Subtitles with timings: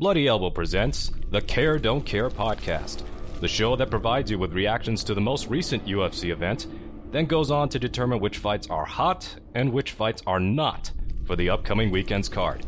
[0.00, 3.02] Bloody Elbow presents the Care Don't Care podcast,
[3.40, 6.68] the show that provides you with reactions to the most recent UFC event,
[7.10, 10.90] then goes on to determine which fights are hot and which fights are not
[11.26, 12.64] for the upcoming weekend's card.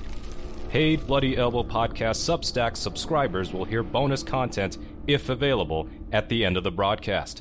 [0.69, 4.77] Paid Bloody Elbow podcast Substack subscribers will hear bonus content,
[5.07, 7.41] if available, at the end of the broadcast.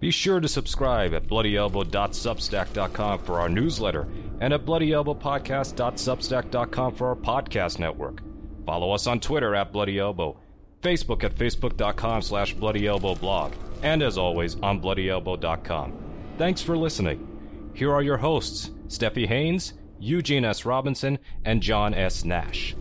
[0.00, 4.08] Be sure to subscribe at bloodyelbow.substack.com for our newsletter
[4.40, 8.22] and at bloodyelbowpodcast.substack.com for our podcast network.
[8.66, 10.40] Follow us on Twitter at Bloody Elbow,
[10.82, 13.52] Facebook at facebook.com slash bloodyelbowblog,
[13.84, 15.92] and as always on bloodyelbow.com.
[16.36, 17.70] Thanks for listening.
[17.74, 20.64] Here are your hosts, Stephie Haynes, Eugene S.
[20.64, 22.24] Robinson, and John S.
[22.24, 22.74] Nash.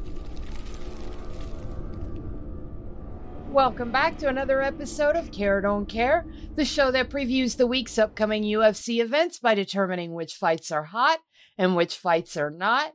[3.49, 6.25] Welcome back to another episode of Care Don't Care,
[6.55, 11.19] the show that previews the week's upcoming UFC events by determining which fights are hot
[11.57, 12.91] and which fights are not.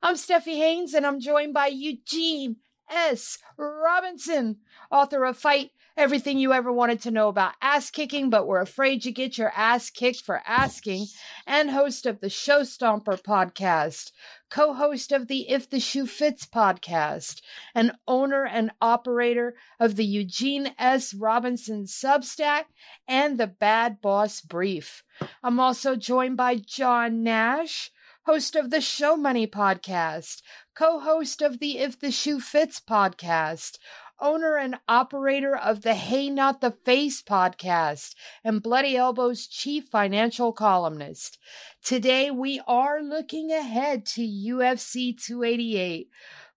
[0.00, 2.56] I'm Stephie Haynes, and I'm joined by Eugene
[2.88, 3.36] S.
[3.56, 4.58] Robinson,
[4.92, 9.04] author of Fight Everything You Ever Wanted to Know About Ass Kicking, but were afraid
[9.04, 11.06] you get your ass kicked for asking,
[11.48, 14.12] and host of the Show Stomper podcast,
[14.50, 17.42] co host of the If the Shoe Fits podcast,
[17.74, 21.12] and owner and operator of the Eugene S.
[21.12, 22.66] Robinson Substack
[23.08, 25.02] and the Bad Boss Brief.
[25.42, 27.90] I'm also joined by John Nash,
[28.28, 30.42] host of the Show Money podcast,
[30.76, 33.78] co host of the If the Shoe Fits podcast
[34.20, 40.52] owner and operator of the Hey Not the Face podcast, and Bloody Elbow's chief financial
[40.52, 41.38] columnist.
[41.82, 46.10] Today we are looking ahead to UFC 288.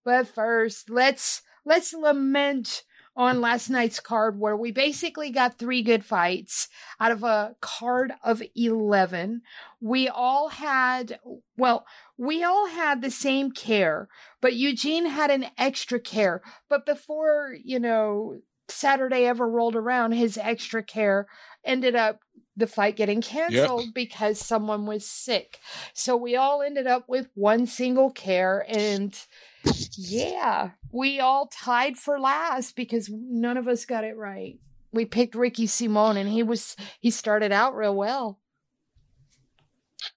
[0.04, 2.84] But first, let's let's lament
[3.16, 8.14] on last night's card where we basically got three good fights out of a card
[8.24, 9.42] of 11.
[9.82, 11.20] We all had,
[11.58, 11.86] well,
[12.18, 14.08] we all had the same care,
[14.40, 16.42] but Eugene had an extra care.
[16.70, 18.40] But before, you know,
[18.70, 21.28] Saturday ever rolled around, his extra care
[21.66, 22.22] ended up
[22.56, 23.94] the fight getting canceled yep.
[23.94, 25.60] because someone was sick.
[25.94, 29.18] So we all ended up with one single care and
[29.92, 34.60] yeah, we all tied for last because none of us got it right.
[34.92, 38.40] We picked Ricky Simon and he was he started out real well.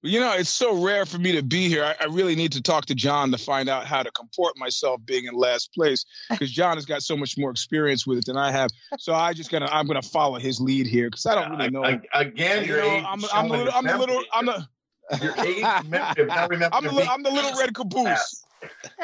[0.03, 1.85] You know, it's so rare for me to be here.
[1.85, 5.01] I, I, really need to talk to John to find out how to comport myself
[5.05, 8.37] being in last place because John has got so much more experience with it than
[8.37, 8.71] I have.
[8.99, 11.85] So I just gonna I'm gonna follow his lead here because I don't really know.
[11.85, 14.67] Uh, again, you're know, I'm, I'm, the, I'm the little I'm the.
[15.21, 18.45] Your age, I'm, the, I'm the little red caboose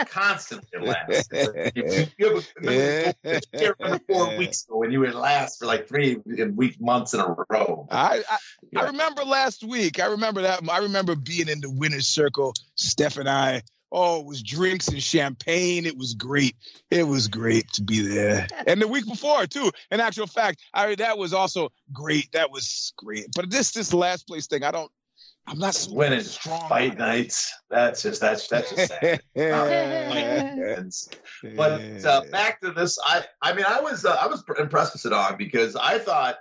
[0.07, 1.33] constantly last.
[1.75, 6.81] you, you have a, four weeks ago when you were last for like three week
[6.81, 7.87] months in a row.
[7.91, 10.01] I I, I, remember last week.
[10.01, 10.61] I remember that.
[10.69, 12.55] I remember being in the winner's circle.
[12.75, 13.63] Steph and I.
[13.93, 15.85] Oh, it was drinks and champagne.
[15.85, 16.55] It was great.
[16.91, 18.47] It was great to be there.
[18.67, 19.73] And the week before too.
[19.91, 22.31] In actual fact, I that was also great.
[22.33, 23.27] That was great.
[23.35, 24.93] But this this last place thing, I don't
[25.47, 27.53] I'm not so winning strong fight nights.
[27.71, 29.21] That's just that's that's just sad.
[31.57, 35.03] but uh, back to this, I I mean I was uh, I was impressed with
[35.03, 36.37] Sadong because I thought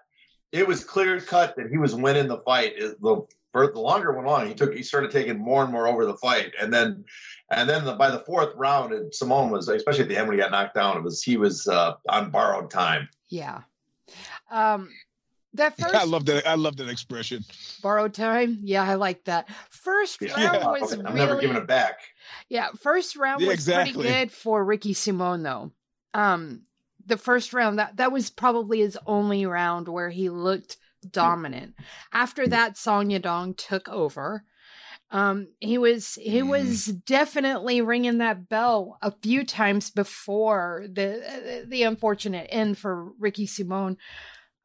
[0.51, 2.77] it was clear cut that he was winning the fight.
[2.77, 6.05] The for the longer went on, he took he started taking more and more over
[6.05, 7.05] the fight, and then
[7.51, 10.37] and then the, by the fourth round, and Simone was especially at the end when
[10.37, 10.97] he got knocked down.
[10.97, 13.09] It was he was uh, on borrowed time.
[13.29, 13.61] Yeah.
[14.51, 14.89] Um,
[15.53, 16.47] that first, I love that.
[16.47, 17.43] I love that expression.
[17.81, 18.59] Borrowed time.
[18.61, 19.49] Yeah, I like that.
[19.69, 20.33] First yeah.
[20.33, 20.67] round yeah.
[20.67, 20.93] was.
[20.93, 21.99] I'm really, never giving it back.
[22.49, 23.93] Yeah, first round yeah, was exactly.
[23.93, 25.71] pretty good for Ricky Simon though.
[26.13, 26.63] Um,
[27.05, 30.77] the first round that that was probably his only round where he looked
[31.09, 31.75] dominant.
[32.13, 34.43] After that, Song Yadong took over.
[35.11, 36.49] Um, he was he mm.
[36.49, 43.47] was definitely ringing that bell a few times before the the unfortunate end for Ricky
[43.47, 43.97] Simon.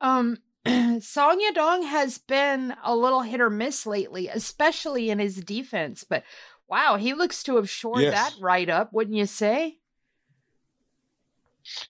[0.02, 0.38] Um,
[1.00, 6.04] Song Yadong has been a little hit or miss lately, especially in his defense.
[6.04, 6.24] But
[6.68, 8.14] wow, he looks to have shored yes.
[8.14, 9.78] that right up, wouldn't you say?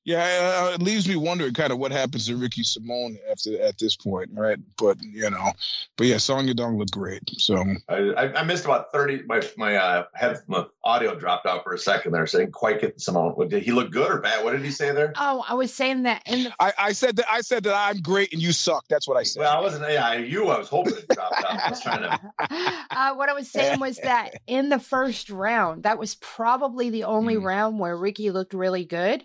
[0.05, 3.79] Yeah, uh, it leaves me wondering kind of what happens to Ricky Simon after at
[3.79, 4.59] this point, right?
[4.79, 5.53] But you know,
[5.97, 7.23] but yeah, Song Yadong looked great.
[7.39, 9.23] So I, I missed about thirty.
[9.27, 13.01] My my uh, head my audio dropped out for a second there, saying quite get
[13.01, 13.35] Simon.
[13.49, 14.45] Did he look good or bad?
[14.45, 15.13] What did he say there?
[15.17, 16.55] Oh, I was saying that in the.
[16.61, 18.85] I, I said that I said that I'm great and you suck.
[18.89, 19.41] That's what I said.
[19.41, 19.91] Well, I wasn't.
[19.91, 20.49] Yeah, you.
[20.49, 21.61] I was hoping it dropped out.
[21.61, 22.21] I was trying to.
[22.91, 27.05] Uh, what I was saying was that in the first round, that was probably the
[27.05, 27.45] only mm.
[27.45, 29.25] round where Ricky looked really good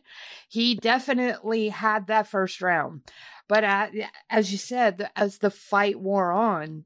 [0.49, 3.03] he definitely had that first round.
[3.47, 3.87] But uh,
[4.29, 6.85] as you said, as the fight wore on,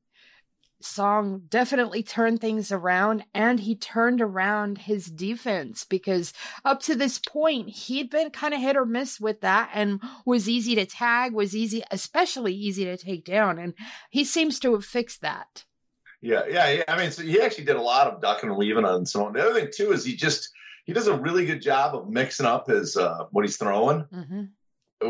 [0.82, 6.34] Song definitely turned things around and he turned around his defense because
[6.66, 10.50] up to this point he'd been kind of hit or miss with that and was
[10.50, 13.60] easy to tag, was easy, especially easy to take down.
[13.60, 13.74] And
[14.10, 15.64] he seems to have fixed that.
[16.22, 16.84] Yeah, yeah, yeah.
[16.88, 19.34] I mean, so he actually did a lot of ducking and leaving on Simone.
[19.34, 20.50] The other thing too is he just
[20.86, 24.06] he does a really good job of mixing up his uh, what he's throwing.
[24.14, 24.44] Mm-hmm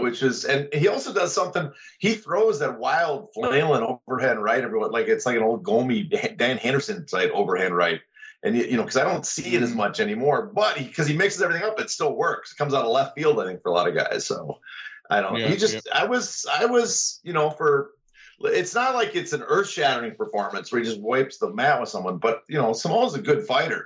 [0.02, 4.92] which is and he also does something he throws that wild flailing overhand right everyone
[4.92, 8.02] like it's like an old gomi dan henderson type overhand right
[8.44, 9.78] and you know because i don't see it as mm.
[9.78, 12.86] much anymore but because he, he, mixes everything up it still works it comes out
[12.86, 14.60] of left field i think for a lot of guys so
[15.10, 15.82] i don't know yeah, he just yeah.
[15.94, 17.92] i was i was you know for
[18.40, 22.18] it's not like it's an earth-shattering performance where he just wipes the mat with someone
[22.18, 23.86] but you know samoa's a good fighter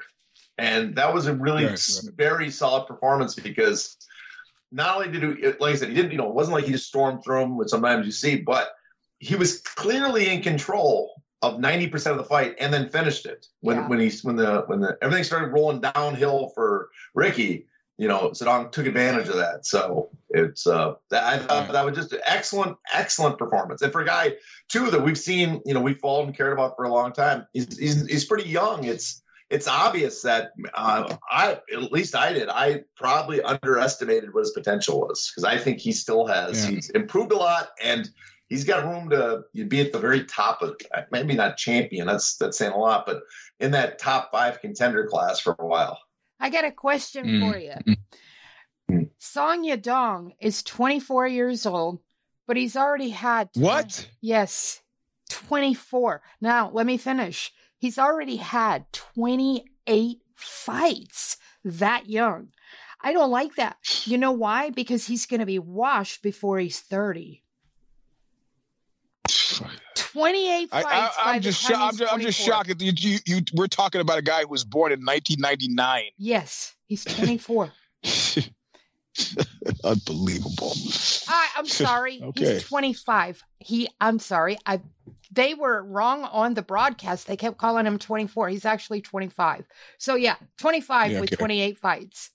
[0.58, 2.16] and that was a really right, right.
[2.16, 3.98] very solid performance because
[4.72, 6.72] not only did he, like I said, he didn't, you know, it wasn't like he
[6.72, 8.70] just stormed through him, which sometimes you see, but
[9.20, 13.78] he was clearly in control of 90% of the fight and then finished it when,
[13.78, 13.88] yeah.
[13.88, 17.68] when he, when the, when the, everything started rolling downhill for Ricky,
[17.98, 19.66] you know, Zedong took advantage of that.
[19.66, 23.82] So it's, uh, I thought that was just an excellent, excellent performance.
[23.82, 24.36] And for a guy
[24.68, 27.48] too, that we've seen, you know, we've followed and cared about for a long time,
[27.54, 28.84] he's, he's, he's pretty young.
[28.84, 34.52] It's, it's obvious that uh, I, at least I did, I probably underestimated what his
[34.52, 36.66] potential was because I think he still has.
[36.66, 36.72] Yeah.
[36.72, 38.10] He's improved a lot and
[38.50, 40.76] he's got room to be at the very top of
[41.12, 42.08] maybe not champion.
[42.08, 43.22] That's that's saying a lot, but
[43.60, 46.00] in that top five contender class for a while.
[46.40, 47.52] I got a question mm.
[47.52, 47.96] for you.
[48.92, 49.10] Mm.
[49.18, 52.00] Song Yadong is 24 years old,
[52.46, 54.10] but he's already had 20, what?
[54.22, 54.82] Yes,
[55.30, 56.22] 24.
[56.42, 57.52] Now let me finish.
[57.78, 62.50] He's already had 28 fights that young.
[63.02, 63.78] I don't like that.
[64.06, 64.72] You know why?
[64.72, 67.44] Because he's going to be washed before he's 30.
[69.96, 70.88] 28 fights.
[71.24, 72.82] I, am just, I'm, just, I'm just shocked.
[72.82, 76.04] You, you, you, we're talking about a guy who was born in 1999.
[76.18, 77.72] Yes, he's 24.
[79.84, 80.74] Unbelievable.
[81.28, 82.22] I, I'm sorry.
[82.22, 82.54] okay.
[82.54, 83.44] He's 25.
[83.60, 83.90] He.
[84.00, 84.58] I'm sorry.
[84.66, 84.82] I
[85.38, 87.28] they were wrong on the broadcast.
[87.28, 88.50] They kept calling him 24.
[88.50, 89.68] He's actually 25.
[90.00, 92.32] So yeah, 25 yeah, with 28 fights.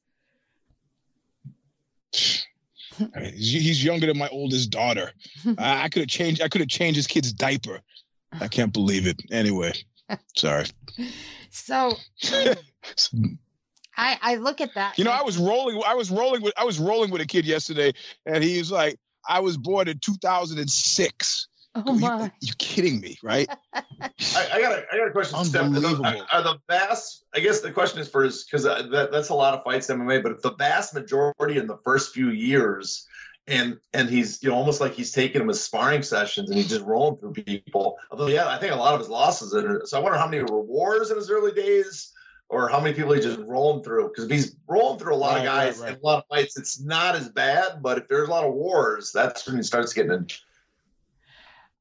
[2.14, 5.10] I mean, he's younger than my oldest daughter.
[5.58, 6.40] I, I could have changed.
[6.42, 7.80] I could have changed his kid's diaper.
[8.40, 9.20] I can't believe it.
[9.32, 9.72] Anyway,
[10.36, 10.66] sorry.
[11.50, 13.38] So, mm.
[13.96, 14.96] I I look at that.
[14.96, 15.82] You know, I was rolling.
[15.86, 16.52] I was rolling with.
[16.56, 17.92] I was rolling with a kid yesterday,
[18.26, 22.24] and he was like, "I was born in 2006." Oh my!
[22.24, 23.48] You, you're kidding me, right?
[23.72, 23.82] I,
[24.52, 25.38] I, got a I got a question.
[25.38, 26.04] Unbelievable.
[26.04, 26.26] Steph.
[26.32, 27.24] Are, the vast?
[27.34, 30.22] I guess the question is first because uh, that, that's a lot of fights MMA,
[30.22, 33.06] but if the vast majority in the first few years,
[33.46, 36.68] and and he's you know almost like he's taking them as sparring sessions and he's
[36.68, 37.96] just rolling through people.
[38.10, 39.54] Although yeah, I think a lot of his losses.
[39.54, 42.12] Are, so I wonder how many were wars in his early days.
[42.48, 44.08] Or how many people he's just rolling through?
[44.08, 45.92] Because if he's rolling through a lot right, of guys right, right.
[45.94, 47.80] and a lot of fights, it's not as bad.
[47.80, 50.26] But if there's a lot of wars, that's when he starts getting in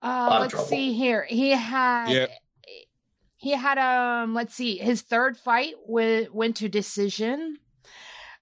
[0.01, 0.67] uh, let's trouble.
[0.67, 1.25] see here.
[1.27, 2.29] He had yep.
[3.37, 7.57] he had um let's see his third fight went went to decision.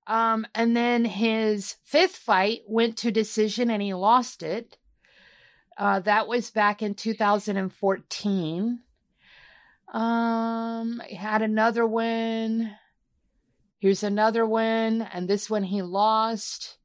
[0.08, 4.78] Um and then his fifth fight went to decision and he lost it.
[5.78, 8.80] Uh that was back in 2014.
[9.94, 12.72] Um he had another win.
[13.80, 16.78] Here's another win and this one he lost.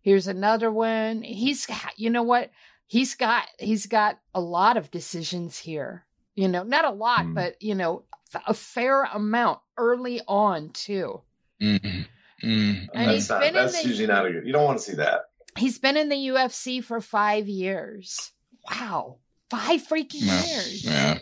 [0.00, 1.22] Here's another one.
[1.22, 1.66] He's
[1.96, 2.50] you know what?
[2.94, 6.04] He's got he's got a lot of decisions here.
[6.36, 7.34] You know, not a lot, mm.
[7.34, 8.04] but you know,
[8.46, 11.20] a fair amount early on too.
[11.60, 12.02] Mm-hmm.
[12.46, 12.88] Mm.
[12.94, 14.46] And that's not, that's the, usually not a good.
[14.46, 15.22] You don't want to see that.
[15.56, 18.30] He's been in the UFC for five years.
[18.70, 19.18] Wow,
[19.50, 20.84] five freaking years.
[20.84, 21.18] Yeah.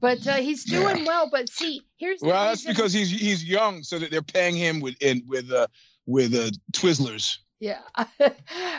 [0.00, 1.06] But uh, he's doing yeah.
[1.06, 1.28] well.
[1.30, 4.96] But see, here's well, that's because he's he's young, so that they're paying him with
[5.02, 5.66] in with uh
[6.06, 7.38] with uh Twizzlers.
[7.62, 7.82] Yeah.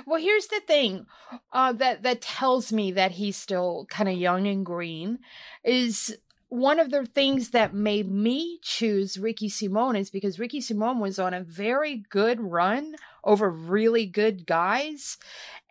[0.06, 1.06] well, here's the thing
[1.54, 5.20] uh, that that tells me that he's still kind of young and green
[5.64, 6.18] is
[6.50, 11.18] one of the things that made me choose Ricky Simone is because Ricky Simone was
[11.18, 15.18] on a very good run over really good guys.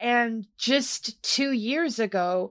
[0.00, 2.50] And just two years ago,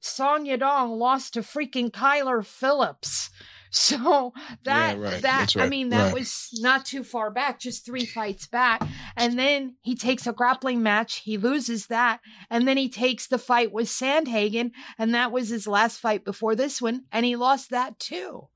[0.00, 3.30] Song Yadong lost to freaking Kyler Phillips.
[3.74, 5.22] So that yeah, right.
[5.22, 5.64] that right.
[5.64, 6.14] I mean that right.
[6.14, 8.80] was not too far back, just three fights back.
[9.16, 13.36] And then he takes a grappling match, he loses that, and then he takes the
[13.36, 17.70] fight with Sandhagen, and that was his last fight before this one, and he lost
[17.70, 18.46] that too.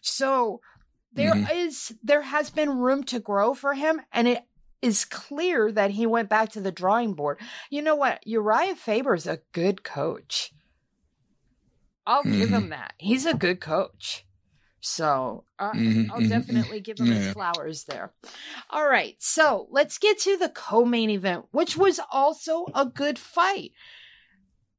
[0.00, 0.60] So
[1.12, 1.56] there mm-hmm.
[1.56, 4.42] is there has been room to grow for him, and it
[4.82, 7.38] is clear that he went back to the drawing board.
[7.70, 8.24] You know what?
[8.26, 10.52] Urijah Faber is a good coach.
[12.04, 12.52] I'll give Mhm.
[12.52, 12.94] him that.
[12.98, 14.24] He's a good coach.
[14.80, 18.12] So uh, Mhm, I'll mhm, definitely give him his flowers there.
[18.70, 19.16] All right.
[19.20, 23.72] So let's get to the co main event, which was also a good fight.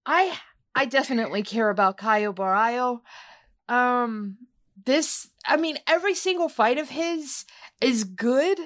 [0.06, 0.38] I
[0.76, 3.02] I definitely care about Caio Borralho.
[3.70, 4.40] Um
[4.86, 7.46] this I mean every single fight of his
[7.82, 8.60] is good,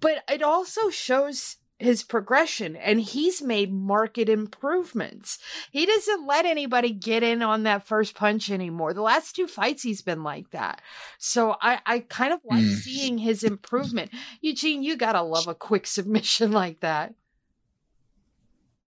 [0.00, 5.38] but it also shows his progression and he's made market improvements.
[5.70, 8.94] He doesn't let anybody get in on that first punch anymore.
[8.94, 10.80] The last two fights he's been like that.
[11.18, 12.68] So I, I kind of like Mm.
[12.68, 14.10] seeing his improvement.
[14.40, 17.14] Eugene, you gotta love a quick submission like that.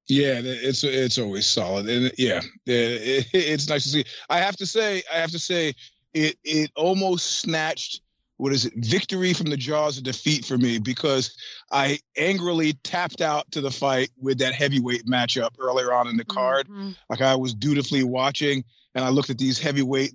[0.07, 4.05] Yeah, it's it's always solid, and yeah, it, it's nice to see.
[4.29, 5.73] I have to say, I have to say,
[6.13, 8.01] it it almost snatched
[8.37, 11.35] what is it victory from the jaws of defeat for me because
[11.71, 16.25] I angrily tapped out to the fight with that heavyweight matchup earlier on in the
[16.25, 16.67] card.
[16.67, 16.95] Mhm.
[17.09, 20.13] Like I was dutifully watching, and I looked at these heavyweight.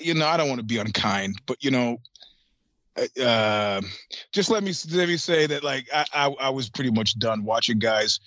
[0.00, 2.00] You know, I don't want to be unkind, but you know.
[3.22, 3.80] Uh,
[4.32, 7.44] just let me let me say that like I, I I was pretty much done
[7.44, 8.20] watching guys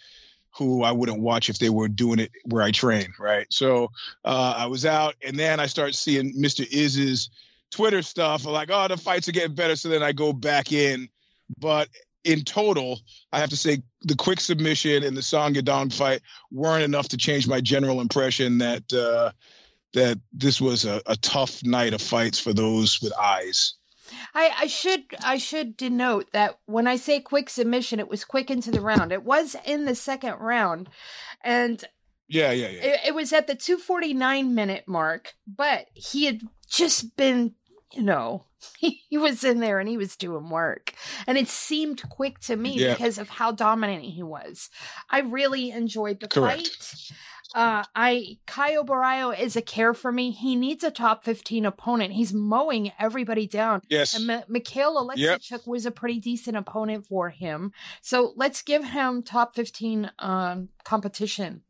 [0.57, 3.45] who I wouldn't watch if they were doing it where I train, right?
[3.51, 3.91] So
[4.23, 6.65] uh, I was out, and then I start seeing Mr.
[6.71, 7.29] Iz's
[7.73, 9.75] Twitter stuff, like, oh, the fights are getting better.
[9.75, 11.09] So then I go back in,
[11.57, 11.89] but
[12.23, 12.99] in total,
[13.31, 17.17] I have to say the quick submission and the Song Yadong fight weren't enough to
[17.17, 19.31] change my general impression that uh,
[19.93, 23.73] that this was a, a tough night of fights for those with eyes.
[24.35, 28.51] I, I should I should denote that when I say quick submission, it was quick
[28.51, 29.11] into the round.
[29.11, 30.89] It was in the second round,
[31.43, 31.83] and
[32.27, 32.81] Yeah, yeah, yeah.
[32.83, 35.33] it, it was at the 249 minute mark.
[35.47, 37.53] But he had just been,
[37.93, 38.45] you know,
[38.79, 40.93] he, was in there and he was doing work,
[41.27, 42.93] and it seemed quick to me Yeah.
[42.93, 44.69] because of how dominant he was.
[45.09, 46.67] I really enjoyed the Correct.
[46.67, 47.17] fight.
[47.55, 50.31] Uh, I Caio Borralho is a care for me.
[50.31, 52.13] He needs a top 15 opponent.
[52.13, 53.81] He's mowing everybody down.
[53.89, 54.15] yes.
[54.15, 55.39] And M- Mikhail Yep.
[55.39, 57.71] Oleksiejczuk was a pretty decent opponent for him.
[58.01, 61.61] So let's give him top 15 um, competition.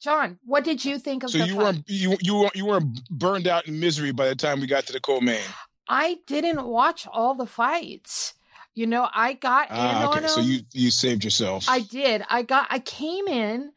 [0.00, 1.64] John, what did you think of So the you fight?
[1.64, 4.86] weren't you you weren't you weren't burned out in misery by the time we got
[4.86, 5.40] to the co-main.
[5.88, 8.34] I didn't watch all the fights.
[8.74, 10.20] You know, I got in Ah, on okay.
[10.26, 10.30] them.
[10.30, 11.66] So you you saved yourself.
[11.68, 12.22] I did.
[12.30, 12.68] I got.
[12.70, 13.72] I came in,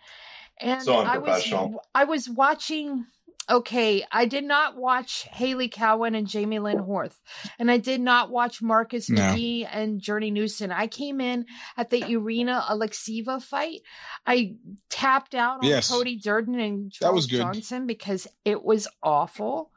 [0.62, 1.54] and So I was.
[1.94, 3.06] I was watching.
[3.50, 7.20] Okay, I did not watch Hailey Cowan and Jamie Lynn Horth,
[7.60, 9.22] and I did not watch Marcus No.
[9.22, 10.72] McGhee and Journey Newson.
[10.72, 11.46] I came in
[11.76, 13.82] at the Irina Alekseeva fight.
[14.26, 14.56] I
[14.90, 15.90] tapped out on Yes.
[15.92, 17.40] Cody Durden and That was good.
[17.42, 19.72] Johnson because it was awful.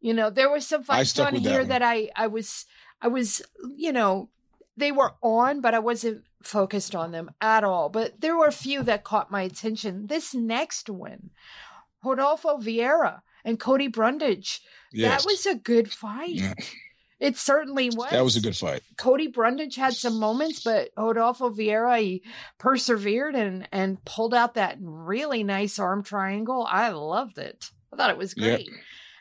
[0.00, 2.66] You know, there were some fights on with that here that I I was
[3.02, 3.42] I was
[3.76, 4.28] you know
[4.76, 7.88] they were on, but I wasn't focused on them at all.
[7.90, 10.06] But there were a few that caught my attention.
[10.06, 11.30] This next one,
[12.04, 14.60] Rodolfo Vieira and Cody Brundage.
[14.92, 15.22] yes.
[15.22, 16.30] That was a good fight.
[16.30, 16.54] Yeah.
[17.18, 18.10] It certainly was.
[18.12, 18.82] that was a good fight.
[18.96, 22.22] Cody Brundage had some moments, but Rodolfo Vieira he
[22.58, 26.66] persevered and and pulled out that really nice arm triangle.
[26.70, 27.70] I loved it.
[27.92, 28.56] I thought it was Yep.
[28.56, 28.70] great.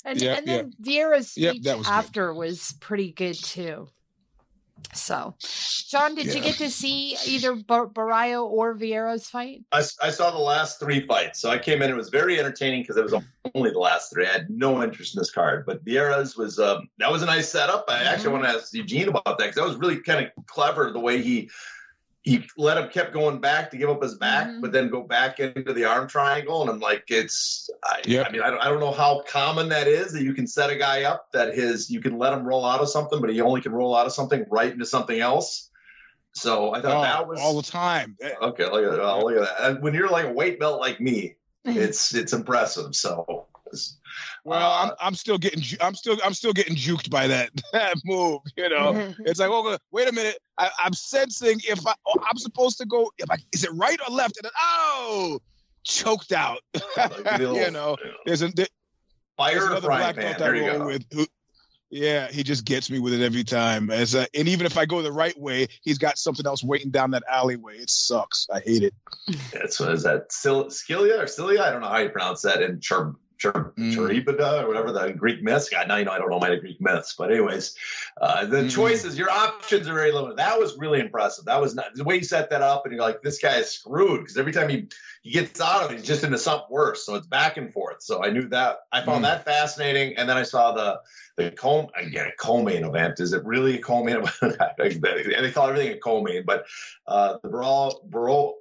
[0.06, 1.94] And Yep, and then Vieira's speech that was good.
[1.94, 3.90] after was pretty good too.
[4.94, 5.36] So,
[5.90, 9.64] John, did you get to see either Bar- Barrio or Vieira's fight?
[9.72, 11.40] I, I saw the last three fights.
[11.40, 11.90] So I came in.
[11.90, 13.14] It was very entertaining because it was
[13.56, 14.26] only the last three.
[14.28, 17.50] I had no interest in this card, but Vieira's was um, that was a nice
[17.50, 17.86] setup.
[17.88, 18.42] I actually Mhm.
[18.42, 21.22] want to ask Eugene about that because that was really kind of clever the way
[21.22, 21.50] he
[22.22, 24.62] he let him kept going back to give up his back, Mhm.
[24.62, 26.62] but then go back into the arm triangle.
[26.62, 28.28] And I'm like, it's I, Yep.
[28.28, 30.70] I mean, I don't, I don't know how common that is that you can set
[30.70, 33.40] a guy up that his you can let him roll out of something, but he
[33.42, 35.70] only can roll out of something right into something else.
[36.34, 38.18] So I thought Oh, that was all the time.
[38.22, 39.02] Okay, look at that.
[39.02, 39.70] Oh, look at that.
[39.72, 41.36] And when you're like a weight belt like me,
[41.66, 42.96] it's it's impressive.
[42.96, 43.98] So it's-
[44.50, 47.52] Well, Uh, I'm I'm still getting ju- I'm still I'm still getting juked by that
[47.74, 48.42] that move.
[48.58, 50.38] You know, it's like, okay, wait a minute.
[50.58, 53.12] I, I'm sensing if I oh, I'm supposed to go.
[53.18, 54.38] If I, is it right or left?
[54.38, 55.40] And then oh,
[55.84, 56.60] choked out.
[57.38, 58.66] little, you know, there's a there-
[59.38, 60.24] fire there's another black pan.
[60.24, 60.86] belt I There you roll go.
[60.88, 61.06] with.
[61.14, 61.28] Who,
[61.92, 63.90] yeah, he just gets me with it every time.
[63.90, 66.92] As a, and even if I go the right way, he's got something else waiting
[66.92, 67.78] down that alleyway.
[67.78, 68.46] It sucks.
[68.54, 68.94] I hate it.
[69.54, 70.32] It's what is that?
[70.34, 71.64] Sil- Scylla or Cilia?
[71.64, 73.96] I don't know how you pronounce that in Char Char Mm.
[73.96, 75.70] Charybdis or whatever the Greek myths.
[75.70, 77.16] God, now you know I don't know my Greek myths.
[77.18, 77.74] But anyways,
[78.20, 78.70] uh, the Mm.
[78.70, 80.38] choices, your options are very limited.
[80.38, 81.46] That was really impressive.
[81.46, 83.72] That was not the way you set that up, and you're like, this guy is
[83.72, 84.88] screwed because every time he
[85.22, 87.06] he gets out of it, he's just into something worse.
[87.06, 88.02] So it's back and forth.
[88.02, 88.80] So I knew that.
[88.92, 89.28] I found Mm.
[89.28, 91.00] that fascinating, and then I saw the
[91.38, 93.22] the co again a co-main event.
[93.22, 94.58] Is it really a co-main event?
[94.78, 96.66] they call everything a co-main, but
[97.08, 98.56] uh, the Barolo Barolo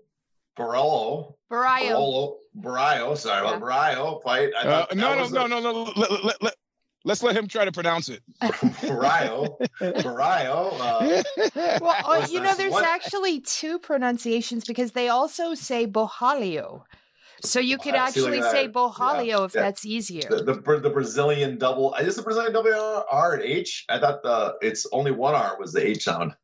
[0.57, 1.89] Barolo Barrio.
[1.89, 4.51] Barolo Brio, sorry about Brio fight.
[4.59, 6.55] I Uh, thought no, no, was no, a- no, no, let, let, let,
[7.05, 8.21] Let's let him try to pronounce it.
[8.87, 10.69] Brio, Brio.
[10.81, 11.23] Uh,
[11.81, 16.83] Well, oh, you know, there's what- actually two pronunciations because they also say Bohalio.
[17.45, 18.75] So you could Ah, see, look actually at say that.
[18.75, 19.61] Bohalio Yeah, if yeah.
[19.63, 20.29] that's easier.
[20.29, 21.95] the, the the Brazilian double.
[21.95, 23.85] Is the Brazilian double R, R and H?
[23.89, 26.35] I thought the it's only one R was the H sound.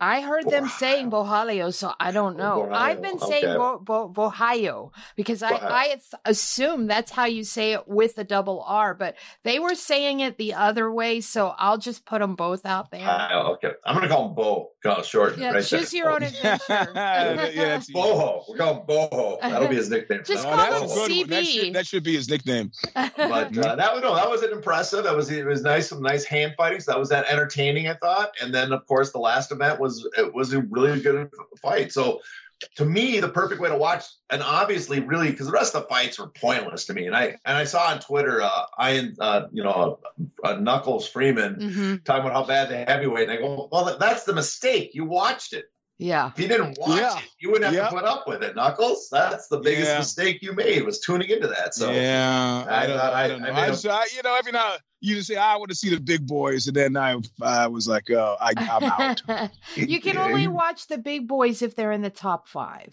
[0.00, 0.78] I heard them Bohalio.
[0.78, 2.68] saying Bohalio, so I don't know.
[2.68, 3.56] Bohalio, I've been saying okay.
[3.56, 5.70] Bo, Bo, Bohalio because I, Bohalio.
[5.70, 10.20] I assume that's how you say it with a double R, but they were saying
[10.20, 13.06] it the other way, so I'll just put them both out there.
[13.06, 14.70] Uh, okay, I'm gonna call him Bo.
[14.82, 15.36] Call short.
[15.36, 16.04] yeah, right choose there.
[16.04, 17.66] your own yeah, adventure.
[17.66, 18.44] that's Boho.
[18.48, 19.38] We're calling Boho.
[19.42, 20.22] That'll be his nickname.
[20.24, 21.28] Just call that's him a good one.
[21.28, 21.46] That CB.
[21.46, 22.72] should, that should be his nickname.
[22.94, 25.04] but uh, that was no, that was impressive.
[25.04, 26.80] That was it was nice, some nice hand fighting.
[26.80, 28.32] So that was that entertaining, I thought.
[28.40, 31.30] And then of course the last event was it was a really good
[31.62, 31.92] fight.
[31.92, 32.20] So
[32.76, 35.88] to me, the perfect way to watch, and obviously, really, because the rest of the
[35.88, 37.06] fights were pointless to me.
[37.06, 39.98] And I and I saw on Twitter, uh, I uh, you know,
[40.44, 43.28] uh, Knuckles Freeman hmm talking about how bad the heavyweight.
[43.30, 44.90] And I go, well, that's the mistake.
[44.94, 45.64] You watched it.
[45.96, 46.30] Yeah.
[46.34, 47.18] If you didn't watch Yeah.
[47.18, 47.88] it, you wouldn't have Yeah.
[47.88, 49.08] to put up with it, Knuckles.
[49.10, 49.98] That's the biggest Yeah.
[49.98, 51.74] mistake you made was tuning into that.
[51.74, 53.48] So yeah, I, I don't, thought I, I- don't know.
[53.48, 55.74] I I, made a- I, you know, every now you just say I want to
[55.74, 59.50] see the big boys, and then I, I was like, oh, I, I'm out.
[59.74, 62.88] you can only watch the big boys if they're in the top five.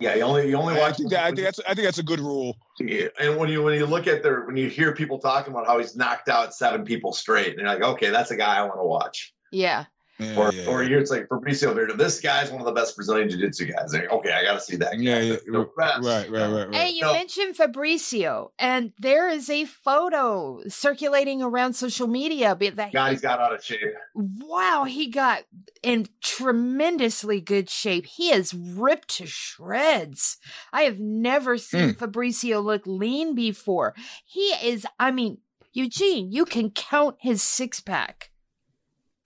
[0.00, 0.96] Yeah, you only you only I watch.
[0.96, 2.56] think, that, I think that's I think that's a good rule.
[2.80, 5.66] Yeah, and when you when you look at their when you hear people talking about
[5.66, 8.62] how he's knocked out seven people straight, and you're like, okay, that's a guy I
[8.62, 9.34] want to watch.
[9.52, 9.84] Yeah.
[10.22, 10.88] Yeah, Or yeah, or yeah.
[10.90, 11.98] you're it's like Fabricio Werdum.
[11.98, 13.92] This guy's one of the best Brazilian jiu-jitsu guys.
[13.92, 14.92] And you're, okay, I got to see that.
[14.92, 14.98] Guy.
[14.98, 15.36] Yeah, yeah,
[15.76, 16.74] rest, right, right, right, right.
[16.74, 17.12] Hey, you No.
[17.12, 23.12] mentioned Fabricio, and there is a photo circulating around social media be- that God, he-
[23.12, 23.80] he's got out of shape.
[24.14, 25.42] wow, he got
[25.82, 28.06] in tremendously good shape.
[28.06, 30.36] He is ripped to shreds.
[30.72, 32.04] I have never seen hmm.
[32.04, 33.94] Fabricio look lean before.
[34.24, 35.38] He is, I mean,
[35.72, 38.30] Eugene, you can count his six pack.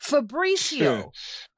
[0.07, 1.11] Fabricio,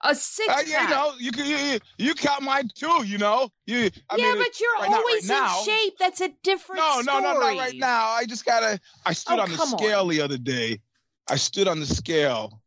[0.02, 0.68] a six Uh, pack.
[0.68, 3.04] yeah, you know, you can you, you, count mine too.
[3.06, 3.90] You know, you.
[4.10, 5.94] I yeah, mean, but you're right right always now- in shape.
[5.98, 7.22] That's a different no, no, no, story.
[7.22, 8.06] no, not right now.
[8.08, 8.80] I just gotta.
[9.04, 9.78] I stood Oh, on the come on.
[9.78, 10.80] scale the other day.
[11.30, 12.62] I stood on the scale.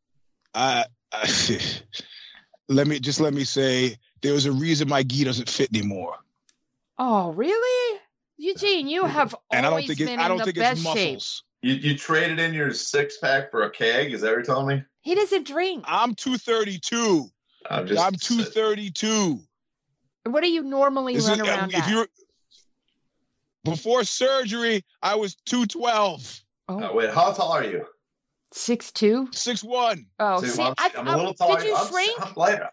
[0.54, 1.28] I, I
[2.70, 6.17] let me just let me say there was a reason my gi doesn't fit anymore,
[6.98, 8.00] Oh, really?
[8.38, 10.58] Eugene, you have and I don't always think been it, in I don't the think
[10.58, 11.20] best it's shape.
[11.63, 11.84] Muscles.
[11.84, 14.13] You you traded in your six pack for a keg.
[14.13, 14.84] Is that what you're telling me?
[15.02, 15.84] He doesn't drink.
[15.88, 17.26] I'm 232.
[17.69, 18.02] I'm just.
[18.02, 19.39] I'm 232.
[20.26, 21.89] What do you normally This run is- around if at?
[21.89, 22.08] you're
[23.63, 27.86] before surgery, I was 212, Oh, Uh, wait, how tall are you?
[28.54, 29.28] six two.
[29.32, 30.06] 6'1.
[30.19, 31.60] Oh, See, see, I'm, I, I'm I- a little taller.
[31.60, 32.26] did you I'm, shrink?
[32.26, 32.69] I'm lighter.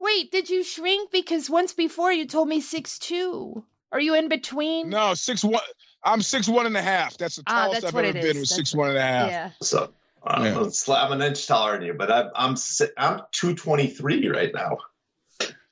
[0.00, 1.10] Wait, did you shrink?
[1.10, 3.64] Because once before you told me six two.
[3.92, 4.88] Are you in between?
[4.90, 5.58] No, 6'1.
[6.04, 7.16] I'm six one and a half.
[7.16, 8.26] That's the Ah, tallest that's I've ever been.
[8.26, 8.38] is.
[8.40, 9.30] Was That's 6'1 and a half.
[9.30, 9.50] Yeah.
[9.62, 10.94] So I'm, Yeah.
[10.96, 12.56] I'm an inch taller than you, but I'm I'm
[12.96, 14.78] I'm 223 right now.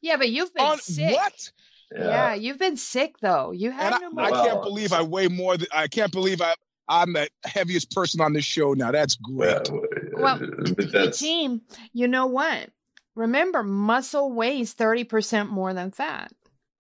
[0.01, 1.15] Yeah, but you've been On sick.
[1.15, 1.53] what?
[1.95, 2.35] Yeah.
[2.35, 3.53] you've been sick though.
[3.53, 4.35] You had And I, pneumonia.
[4.35, 6.55] I can't believe I weigh more than I can't believe I
[6.89, 8.91] I'm the heaviest person on this show now.
[8.91, 9.69] That's great.
[10.15, 10.39] Well,
[10.77, 11.61] but that's, Eugene,
[11.93, 12.71] you know what?
[13.15, 16.33] Remember, muscle weighs thirty percent more than fat.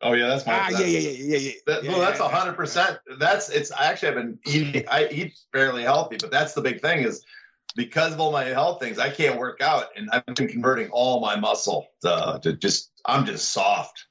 [0.03, 0.53] Oh yeah, that's my.
[0.55, 1.51] ah, yeah, yeah, yeah, yeah, yeah.
[1.67, 2.99] That, yeah, well, that's yeah, a hundred percent.
[3.19, 3.71] That's it's.
[3.73, 4.85] I actually have been eating.
[4.91, 7.25] I eat fairly healthy, but that's the big thing is
[7.77, 11.21] because of all my health things, I can't work out, and I've been converting all
[11.21, 12.91] my muscle to, to just.
[13.05, 14.07] I'm just soft.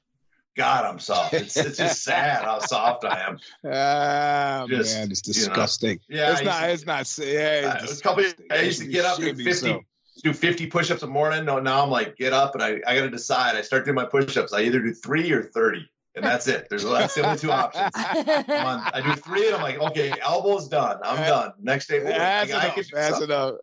[0.54, 1.32] God, I'm soft.
[1.32, 3.38] It's, it's just sad how soft I am.
[3.64, 5.48] Ah, Just, man, it's you know.
[5.48, 5.98] disgusting.
[6.10, 6.60] Yeah, it's not.
[6.60, 7.18] to- It's not.
[7.26, 8.22] Yeah, Uh, it's it was a couple.
[8.24, 8.46] disgusting.
[8.50, 9.80] I used to get up and Should do be 50, so.
[10.22, 11.44] Do 50 push-ups a morning.
[11.44, 13.56] No, now I'm like, get up and I, I got to decide.
[13.56, 14.52] I start doing my push-ups.
[14.52, 16.68] I either do three or 30, and that's it.
[16.70, 17.90] There's that's the only two options.
[17.94, 20.98] I'm on, I do three, and I'm like, okay, elbow's done.
[21.02, 21.52] I'm done.
[21.60, 22.74] Next day, boom, I, That's I enough.
[22.74, 23.30] can do That's something.
[23.30, 23.54] enough.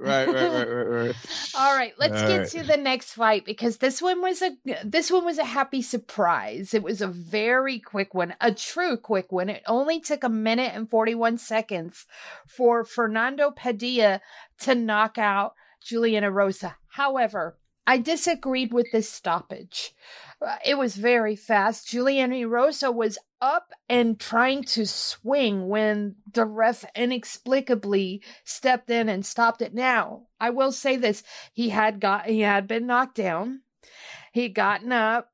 [0.00, 1.14] Right, right, right, right, right.
[1.56, 2.48] All right, let's All get right.
[2.48, 4.50] to the next fight because this one was a
[4.84, 6.74] this one was a happy surprise.
[6.74, 9.48] It was a very quick one, a true quick one.
[9.48, 12.06] It only took a minute and 41 seconds
[12.48, 14.20] for Fernando Padilla
[14.62, 16.76] to knock out Julian Erosa.
[16.88, 19.94] However, I disagreed with this stoppage.
[20.40, 21.88] Uh, It was very fast.
[21.88, 29.24] Julian Erosa was up and trying to swing when the ref inexplicably stepped in and
[29.24, 29.74] stopped it.
[29.74, 33.62] Now, I will say this: he had got he had been knocked down.
[34.32, 35.29] He gotten up.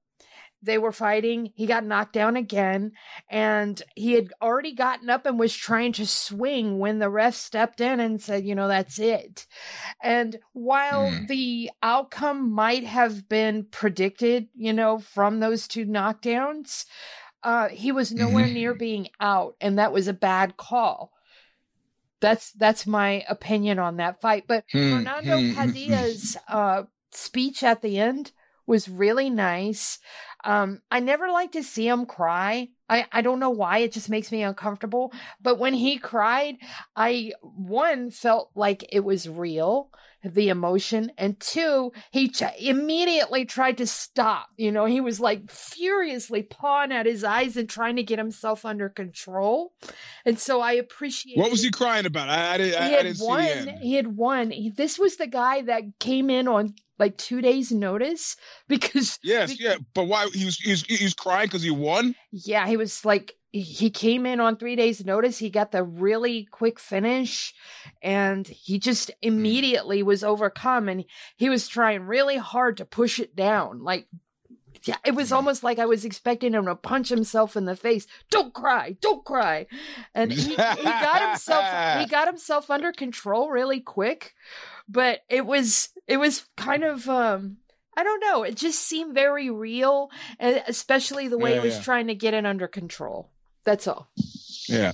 [0.66, 1.52] They were fighting.
[1.54, 2.92] He got knocked down again,
[3.30, 7.80] and he had already gotten up and was trying to swing when the ref stepped
[7.80, 9.46] in and said, "You know, that's it."
[10.02, 11.24] And while Hmm.
[11.26, 16.84] the outcome might have been predicted, you know, from those two knockdowns,
[17.42, 18.52] uh, he was nowhere Mhm.
[18.54, 21.12] near being out, and that was a bad call.
[22.20, 24.44] That's that's my opinion on that fight.
[24.46, 28.32] But Hmm, Fernando hmm, hmm, Padilla's uh, speech at the end
[28.66, 29.98] was really nice.
[30.44, 32.68] Um, I never like to see him cry.
[32.88, 33.78] I, I don't know why.
[33.78, 35.12] It just makes me uncomfortable.
[35.40, 36.56] But when he cried,
[36.94, 39.90] I, one, felt like it was real,
[40.34, 41.10] the emotion.
[41.18, 44.48] And two, he ch- immediately tried to stop.
[44.56, 48.64] You know, he was like furiously pawing at his eyes and trying to get himself
[48.64, 49.72] under control.
[50.24, 52.28] And so I appreciate What was he crying about?
[52.28, 52.80] I, I didn't.
[52.80, 53.42] I, he I had didn't won.
[53.44, 53.70] see end.
[53.82, 54.50] He had won.
[54.50, 58.36] He, this was the guy that came in on like two days' notice
[58.68, 61.70] because Yes, Be- yeah, but why he was he was, he was crying because he
[61.70, 62.14] won?
[62.32, 65.38] yeah, he was like he came in on three days' notice.
[65.38, 67.54] He got the really quick finish,
[68.02, 71.04] and he just immediately was overcome, and
[71.36, 74.08] he was trying really hard to push it down, like.
[74.84, 78.06] Yeah, it was almost like I was expecting him to punch himself in the face.
[78.30, 79.66] Don't cry, don't cry,
[80.14, 84.34] and he, he got himself he got himself under control really quick.
[84.88, 87.56] But it was it was kind of um
[87.96, 88.42] I don't know.
[88.44, 91.82] It just seemed very real, especially the way Yeah, it was yeah.
[91.82, 93.30] trying to get it under control.
[93.66, 94.08] That's all.
[94.68, 94.92] Yeah,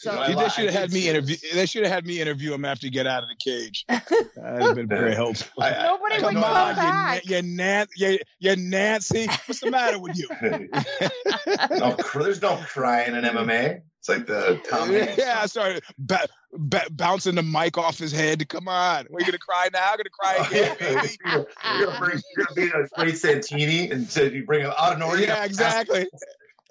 [0.00, 1.36] So I they should have had me interview.
[1.52, 3.84] They should have had me interview him after he get out of the cage.
[3.88, 5.62] That'd have been very helpful.
[5.62, 7.26] I- I- Nobody I would know come I- back.
[7.26, 9.26] you, you, Nan- you, you Nancy.
[9.46, 10.28] What's the matter with you?
[11.78, 13.80] no, there's no crying in MMA.
[13.98, 15.14] It's like the Tom Hanks.
[15.18, 18.48] yeah, I started ba- ba- bouncing the mic off his head.
[18.48, 19.90] Come on, are you gonna cry now?
[19.96, 21.08] Gonna cry oh, again, baby?
[21.26, 21.34] you're,
[21.78, 24.92] you're gonna bring, you're gonna be a great Santini and said you bring him out
[24.92, 25.20] of nowhere.
[25.20, 26.06] yeah, exactly.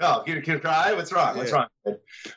[0.01, 0.91] Oh, can, can you cry?
[0.93, 1.37] What's wrong?
[1.37, 1.67] What's wrong?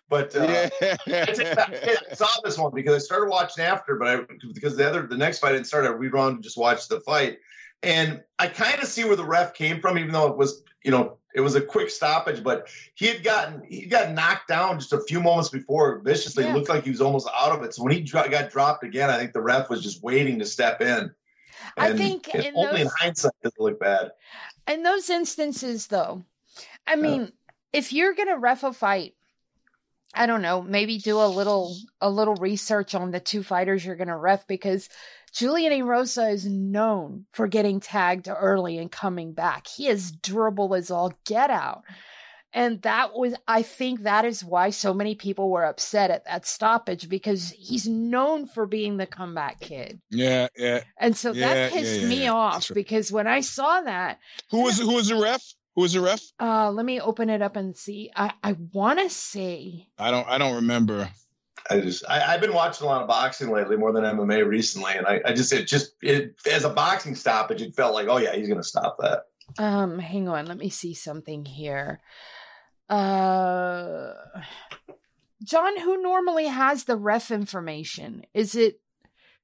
[0.09, 0.97] But uh, yeah.
[1.07, 1.75] I take back-
[2.11, 4.21] I saw this one because I started watching after, but I
[4.55, 5.85] because the other the next fight didn't start.
[5.85, 7.38] I rewound and just watched the fight,
[7.83, 10.90] and I kind of see where the ref came from, even though it was you
[10.92, 12.44] know it was a quick stoppage.
[12.44, 16.44] But he had gotten he got knocked down just a few moments before viciously.
[16.44, 16.51] Yeah.
[16.51, 17.75] It looked like he was almost out of it.
[17.75, 20.44] So when he dro- got dropped again, I think the ref was just waiting to
[20.44, 21.11] step in.
[21.77, 24.12] I think in only in those- hindsight does it look bad.
[24.68, 26.25] In those instances, though,
[26.87, 27.33] I mean,
[27.72, 29.14] if you're gonna ref a fight,
[30.14, 33.96] I don't know, maybe do a little a little research on the two fighters you're
[33.96, 34.88] gonna ref because
[35.33, 39.66] Julian Erosa is known for getting tagged early and coming back.
[39.66, 41.83] He is durable as all get out.
[42.54, 46.46] And that was, I think that is why so many people were upset at that
[46.46, 50.00] stoppage because he's known for being the comeback kid.
[50.11, 50.81] yeah, yeah.
[50.98, 52.33] And so Yeah, that pissed yeah, me yeah.
[52.33, 52.74] off That's right.
[52.74, 54.18] because when I saw that,
[54.50, 55.42] Who was who was the ref?
[55.78, 56.20] Who was the ref?
[56.40, 58.10] uh, let me open it up and see.
[58.16, 60.26] I, I want to say, I don't.
[60.26, 61.08] I don't remember.
[61.70, 64.94] I just I, I've been watching a lot of boxing lately, more than MMA recently,
[64.96, 68.16] and I, I just it just it as a boxing stoppage, it felt like oh
[68.16, 69.26] yeah, he's gonna stop that.
[69.62, 72.00] um, hang on, let me see something here.
[72.90, 74.14] Uh,
[75.44, 78.24] John, who normally has the ref information?
[78.34, 78.80] Is it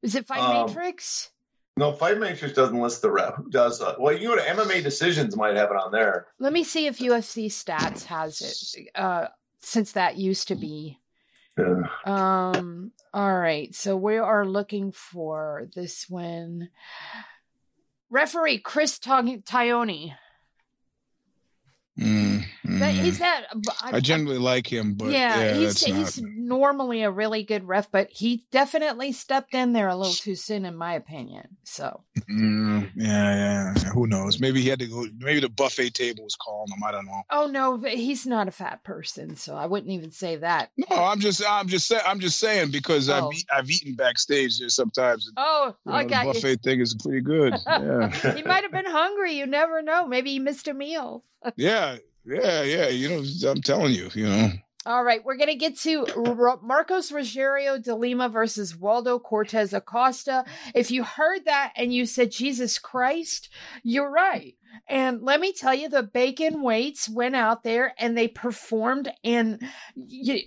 [0.02, 1.30] is it Fight Um, Matrix?
[1.76, 3.34] No, Fight Matrix doesn't list the ref.
[3.34, 3.80] Who does?
[3.82, 6.28] Uh, well, you go to MMA Decisions might have it on there.
[6.38, 8.40] Let me see if UFC Stats has
[8.76, 8.88] it.
[8.94, 9.26] Uh,
[9.60, 11.00] since that used to be.
[11.58, 11.82] Yeah.
[12.04, 12.92] Um.
[13.12, 13.74] All right.
[13.74, 16.68] So we are looking for this one.
[18.10, 20.14] Referee Chris Tong- Tioni.
[21.98, 22.33] Mm,
[22.66, 23.03] That, mm.
[23.03, 23.44] he's that.
[23.83, 25.98] I generally like him, but yeah, yeah, he's that's not.
[25.98, 30.35] he's normally a really good ref, but he definitely stepped in there a little too
[30.35, 31.57] soon, in my opinion.
[31.64, 33.74] So Mm, yeah, yeah.
[33.92, 34.40] Who knows?
[34.40, 35.07] Maybe he had to go.
[35.18, 36.83] Maybe the buffet table was calling him.
[36.83, 37.22] I don't know.
[37.31, 40.70] Oh no, but he's not a fat person, so I wouldn't even say that.
[40.90, 43.29] No, I'm just, I'm just saying, I'm just saying because Oh.
[43.29, 45.31] I've, eat, I've eaten backstage there sometimes.
[45.37, 46.33] Oh, you know, I the got you.
[46.33, 47.55] buffet thing is pretty good.
[47.66, 49.35] Yeah, he might have been hungry.
[49.35, 50.07] You never know.
[50.07, 51.24] Maybe he missed a meal.
[51.57, 52.88] yeah, yeah, yeah.
[52.88, 54.50] You know, I'm telling you, you know.
[54.87, 56.06] All right, we're gonna get to
[56.62, 60.44] Marcos Rogerio de Lima versus Waldo Cortes Acosta.
[60.74, 63.48] If you heard that and you said Jesus Christ,
[63.82, 64.56] you're right.
[64.87, 69.10] And let me tell you, the bacon weights went out there and they performed.
[69.22, 69.62] And
[69.94, 70.40] you,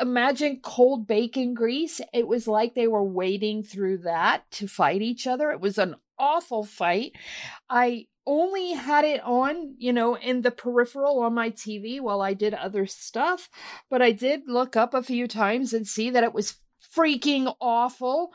[0.00, 2.00] imagine cold bacon grease.
[2.14, 5.50] It was like they were wading through that to fight each other.
[5.50, 7.12] It was an awful fight.
[7.68, 12.34] I only had it on, you know, in the peripheral on my TV while I
[12.34, 13.48] did other stuff,
[13.90, 16.56] but I did look up a few times and see that it was
[16.96, 18.32] freaking awful.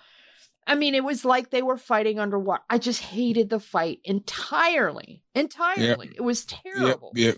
[0.69, 2.63] I mean, it was like they were fighting underwater.
[2.69, 5.23] I just hated the fight entirely.
[5.34, 6.12] Entirely.
[6.13, 7.13] It was terrible.
[7.15, 7.38] yep,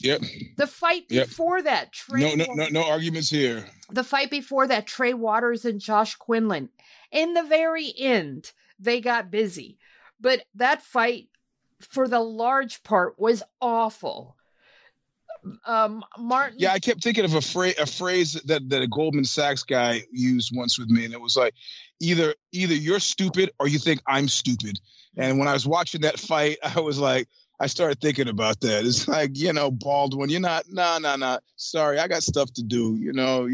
[0.00, 0.20] yep.
[0.58, 1.28] The fight Yep.
[1.28, 3.64] before that, Trey No, no, no, no arguments here.
[3.90, 6.68] the fight before that, Trey Waters and Josh Quinlan.
[7.10, 9.78] In the very end, they got busy.
[10.20, 11.28] But that fight,
[11.80, 14.36] for the large part, was awful.
[15.66, 16.58] um, Martin.
[16.58, 20.02] Yeah, I kept thinking of a phrase, a phrase that that a Goldman Sachs guy
[20.10, 21.54] used once with me, and it was like,
[22.00, 24.78] either either you're stupid or you think I'm stupid.
[25.16, 28.84] And when I was watching that fight, I was like, I started thinking about that.
[28.84, 31.38] It's like, you know, Baldwin, you're not, nah, nah, nah.
[31.56, 32.96] Sorry, I got stuff to do.
[32.96, 33.48] You know,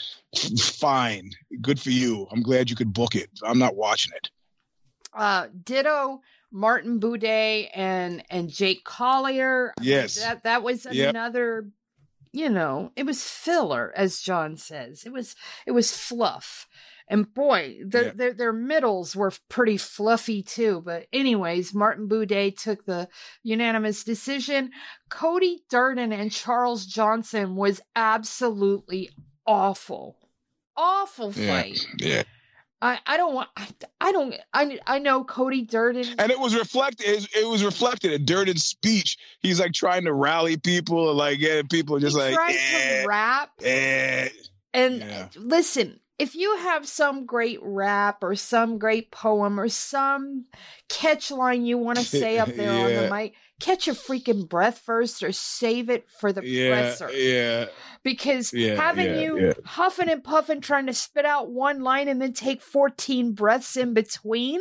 [0.58, 2.26] fine, good for you.
[2.30, 3.30] I'm glad you could book it.
[3.42, 4.28] I'm not watching it.
[5.14, 9.72] Uh, ditto Martin Buday and and Jake Collier.
[9.80, 11.10] Yes, that that was yep.
[11.10, 11.68] another.
[12.30, 15.04] You know, it was filler, as John says.
[15.04, 15.34] It was
[15.66, 16.68] it was fluff.
[17.10, 18.12] And boy, their, yeah.
[18.14, 20.82] their, their middles were pretty fluffy too.
[20.84, 23.08] But anyways, Martin Buday took the
[23.42, 24.72] unanimous decision.
[25.08, 29.10] Cody Durden and Charles Johnson was absolutely
[29.46, 30.18] awful,
[30.76, 31.86] awful fight.
[31.98, 32.08] Yeah.
[32.08, 32.22] yeah.
[32.80, 33.68] I, I don't want I,
[34.00, 36.04] I don't I I know Cody Durden.
[36.18, 39.18] And it was reflected it, was reflected in Durden's speech.
[39.40, 43.50] He's like trying to rally people like yeah people just like trying eh, to rap.
[43.62, 44.28] eh.
[44.74, 45.28] and Yeah.
[45.36, 50.46] listen if you have some great rap or some great poem or some
[50.88, 54.78] catch line you want to say up there on the mic catch your freaking breath
[54.78, 57.10] first or save it for the yeah presser.
[57.12, 57.66] yeah
[58.02, 59.52] because Yeah, having yeah, you yeah.
[59.64, 63.94] huffing and puffing trying to spit out one line and then take 14 breaths in
[63.94, 64.60] between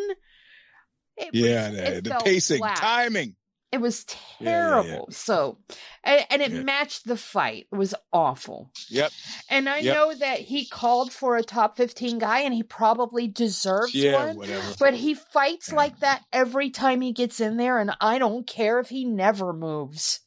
[1.17, 2.76] it yeah was, the, it the fell pacing flat.
[2.78, 3.36] timing
[3.71, 4.06] it was
[4.39, 4.71] Yeah, yeah, yeah.
[4.82, 5.58] terrible so
[6.04, 6.62] and, and it Yeah.
[6.63, 9.12] matched the fight it was awful yep
[9.50, 9.93] and i Yep.
[9.95, 14.38] know that he called for a top 15 guy and he probably deserves yeah one
[14.38, 15.76] whatever but he fights Yeah.
[15.78, 19.52] like that every time he gets in there and i don't care if he never
[19.54, 20.21] moves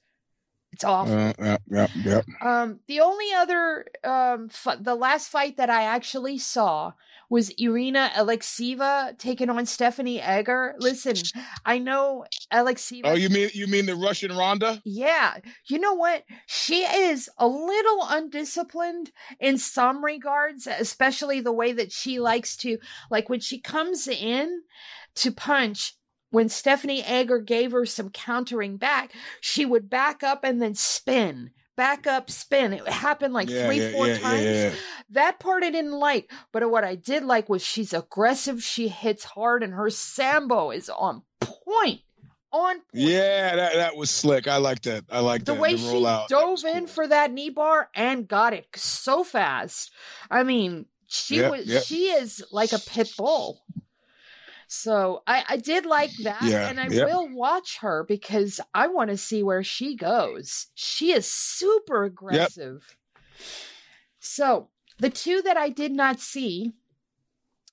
[0.80, 5.58] it's awful uh, yep yep yep um, the only other um, f- the last fight
[5.58, 6.92] that I actually saw
[7.28, 10.74] was Irina Alekseeva taking on Stephanie Egger.
[10.80, 11.14] Listen,
[11.64, 13.02] I know Alexeva.
[13.04, 16.24] oh you mean you mean the Russian Ronda yeah, you know what?
[16.46, 22.78] She is a little undisciplined in some regards, especially the way that she likes to,
[23.10, 24.62] like when she comes in
[25.16, 25.94] to punch.
[26.30, 31.50] When Stephanie Egger gave her some countering back, she would back up and then spin,
[31.76, 32.72] back up, spin.
[32.72, 34.76] It happened like yeah, three, yeah, four yeah, times.
[35.10, 39.24] That part I didn't like, but what I did like was she's aggressive, she hits
[39.24, 42.00] hard, and her sambo is on point.
[42.52, 42.84] On point.
[42.92, 44.46] Yeah, that, that was slick.
[44.46, 45.04] I like that.
[45.10, 45.60] I like the that.
[45.60, 46.02] way the she.
[46.02, 46.86] That dove in cool.
[46.86, 49.90] for that knee bar and got it so fast.
[50.30, 53.64] I mean, she was she is like a pit bull.
[54.72, 57.00] So I, I did like that, Yeah, and I yep.
[57.02, 60.68] will watch her because I want to see where she goes.
[60.74, 62.96] She is super aggressive.
[64.20, 66.72] So the two that I did not see,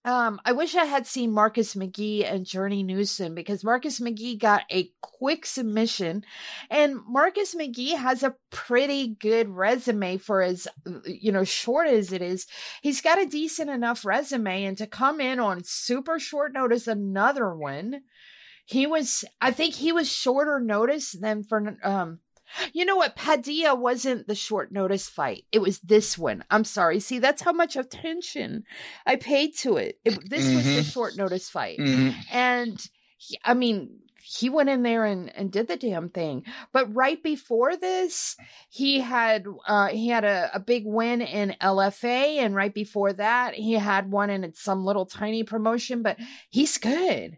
[0.07, 4.61] um, I wish I had seen Marcus McGhee and Journey Newson because Marcus McGhee got
[4.71, 6.23] a quick submission,
[6.69, 10.65] and Marcus McGhee has a pretty good resume for as
[11.05, 12.47] you know short as it is.
[12.81, 17.53] He's got a decent enough resume, and to come in on super short notice, another
[17.53, 18.03] one.
[18.65, 22.19] He was, I think he was shorter notice than for um
[22.73, 23.15] you know what?
[23.15, 25.45] Padilla wasn't the short notice fight.
[25.51, 26.43] It was this one.
[26.49, 26.99] I'm sorry.
[26.99, 28.63] See, that's how much attention
[29.05, 29.99] I paid to it.
[30.05, 30.93] it this was the Mhm.
[30.93, 31.79] short notice fight.
[31.79, 32.13] Mhm.
[32.31, 36.43] And he- I mean, he went in there and, and did the damn thing.
[36.73, 38.35] But right before this,
[38.69, 43.53] he had uh he had a, a big win in LFA, and right before that,
[43.53, 46.01] he had one in some little tiny promotion.
[46.01, 46.17] But
[46.49, 47.37] he's good.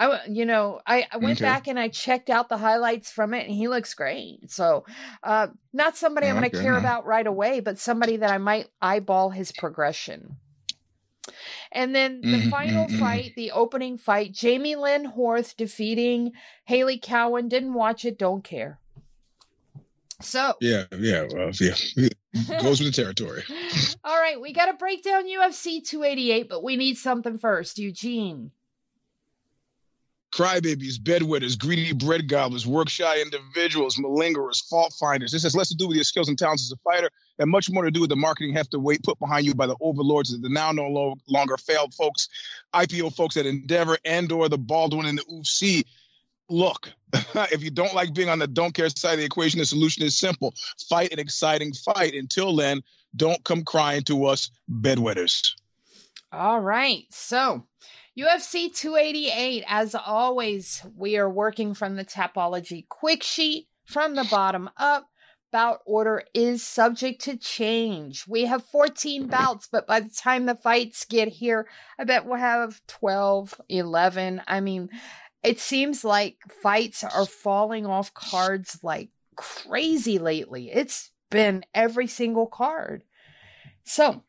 [0.00, 1.44] I, you know, I, I went Okay.
[1.44, 4.50] back and I checked out the highlights from it, and he looks great.
[4.50, 4.86] So,
[5.22, 8.68] uh, not somebody I'm going to care about right away, but somebody that I might
[8.80, 10.38] eyeball his progression.
[11.72, 12.98] And then the Mhm, final mhm, mhm.
[12.98, 16.32] fight, the opening fight, Jamie Lynn Horth defeating
[16.64, 17.48] Hailey Cowan.
[17.48, 18.80] Didn't watch it, don't care.
[20.22, 21.74] So, Yeah, yeah, well, yeah.
[22.58, 23.42] Goes with the territory.
[24.04, 27.78] all right, we got to break down UFC 288, but we need something first.
[27.78, 28.52] Eugene.
[30.32, 35.32] Crybabies, bedwetters, greedy bread gobblers, work shy individuals, malingerers, fault finders.
[35.32, 37.68] This has less to do with your skills and talents as a fighter and much
[37.70, 40.32] more to do with the marketing heft of weight put behind you by the overlords
[40.32, 42.28] of the now no lo- longer failed folks,
[42.74, 45.84] IPO folks at Endeavor and or the Baldwin and the UFC.
[46.48, 46.92] Look,
[47.52, 50.04] if you don't like being on the don't care side of the equation, the solution
[50.04, 50.54] is simple.
[50.88, 52.14] Fight an exciting fight.
[52.14, 52.82] Until then,
[53.16, 55.54] don't come crying to us bedwetters.
[56.32, 57.04] All right.
[57.10, 57.64] So,
[58.18, 64.68] UFC 288, as always, we are working from the Tapology quick sheet from the bottom
[64.76, 65.08] up.
[65.52, 68.24] Bout order is subject to change.
[68.28, 71.66] We have 14 bouts, but by the time the fights get here,
[71.98, 74.42] I bet we'll have 12, 11.
[74.46, 74.90] I mean,
[75.42, 80.70] it seems like fights are falling off cards like crazy lately.
[80.70, 83.02] It's been every single card.
[83.82, 84.22] So,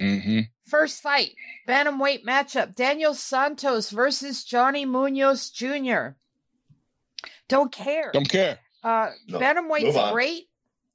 [0.00, 0.40] Mm-hmm.
[0.66, 1.32] first fight,
[1.68, 6.14] bantamweight matchup: Daniel Santos versus Johnny Munoz Jr.
[7.48, 8.10] Don't care.
[8.12, 8.58] Don't care.
[8.82, 10.44] Uh, No, Bantamweight's great.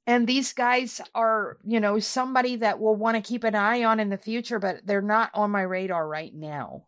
[0.08, 3.98] And these guys are, you know, somebody that we'll want to keep an eye on
[4.00, 6.84] in the future, but they're not on my radar right now.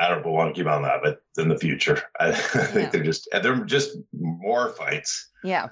[0.00, 2.90] I don't want to keep on that, but in the future, I, think Yeah.
[2.90, 5.30] they're just they're just more fights.
[5.44, 5.68] Yeah.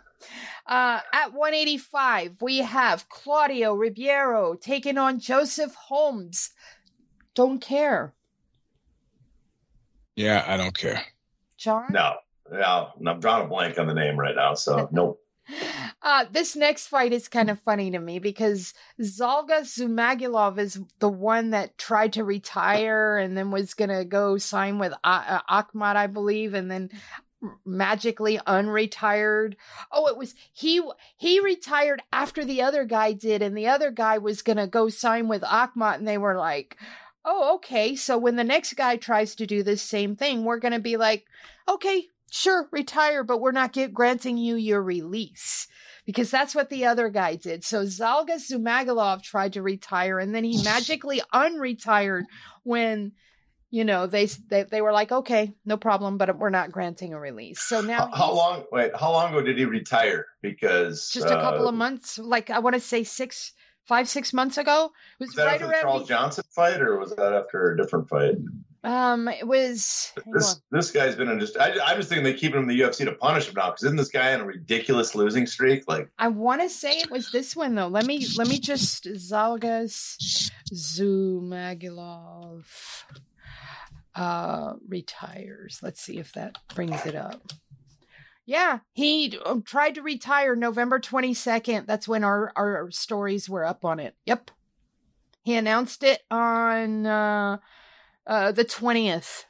[0.66, 6.50] Uh, at 185, we have Claudio Ribeiro taking on Joseph Holmes.
[7.34, 8.14] Don't care.
[10.16, 11.02] Yeah, I don't care.
[11.56, 11.86] John?
[11.90, 12.16] No,
[12.50, 14.54] no, I'm drawing a blank on the name right now.
[14.54, 15.20] So nope.
[16.02, 21.08] Uh, this next fight is kind of funny to me because Zhalgas Zhumagulov is the
[21.08, 25.62] one that tried to retire and then was going to go sign with uh, uh,
[25.62, 26.90] Akhmat, I believe, and then
[27.64, 29.54] magically unretired.
[29.90, 30.82] Oh, it was he
[31.16, 34.88] he retired after the other guy did and the other guy was going to go
[34.88, 36.76] sign with Akhmat and they were like,
[37.24, 37.96] "Oh, okay.
[37.96, 40.96] So when the next guy tries to do this same thing, we're going to be
[40.96, 41.24] like,
[41.68, 45.66] "Okay, sure, retire, but we're not get, granting you your release."
[46.04, 47.62] Because that's what the other guy did.
[47.62, 52.24] So Zhalgas Zhumagulov tried to retire and then he magically unretired
[52.64, 53.12] when
[53.72, 57.18] you know they they they were like okay no problem but we're not granting a
[57.18, 58.64] release so now How, long?
[58.70, 60.26] Wait, how long ago did he retire?
[60.42, 63.52] Because just a couple uh, of months like i want to say six
[63.86, 66.80] five six months ago it was, Was that right after the around Charles Johnson fight,
[66.80, 68.36] or was that after a different fight?
[68.84, 71.56] um it was This this guy's been in just.
[71.56, 73.84] I, I'm just thinking they keep him in the UFC to punish him now because
[73.84, 75.84] isn't this guy on a ridiculous losing streak?
[75.86, 79.04] Like i want to say it was this one though let me let me just
[79.04, 82.64] zhalgas zhumagulov
[84.14, 85.78] uh retires.
[85.82, 87.52] Let's see if that brings it up.
[88.46, 93.84] Yeah he um, tried to retire november 22nd that's when our our stories were up
[93.84, 94.14] on it.
[94.26, 94.50] Yep.
[95.44, 97.58] He announced it on uh
[98.26, 99.44] uh the 20th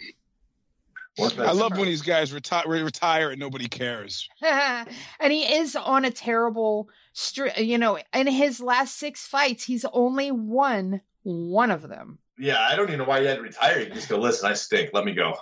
[1.18, 4.30] I love when these guys retire retire and nobody cares.
[4.42, 9.84] and he is on a terrible streak you know in his last six fights he's
[9.92, 13.78] only won one of them Yeah, I don't even know why he had to retire.
[13.78, 14.90] You just go, listen, I stink.
[14.92, 15.34] Let me go.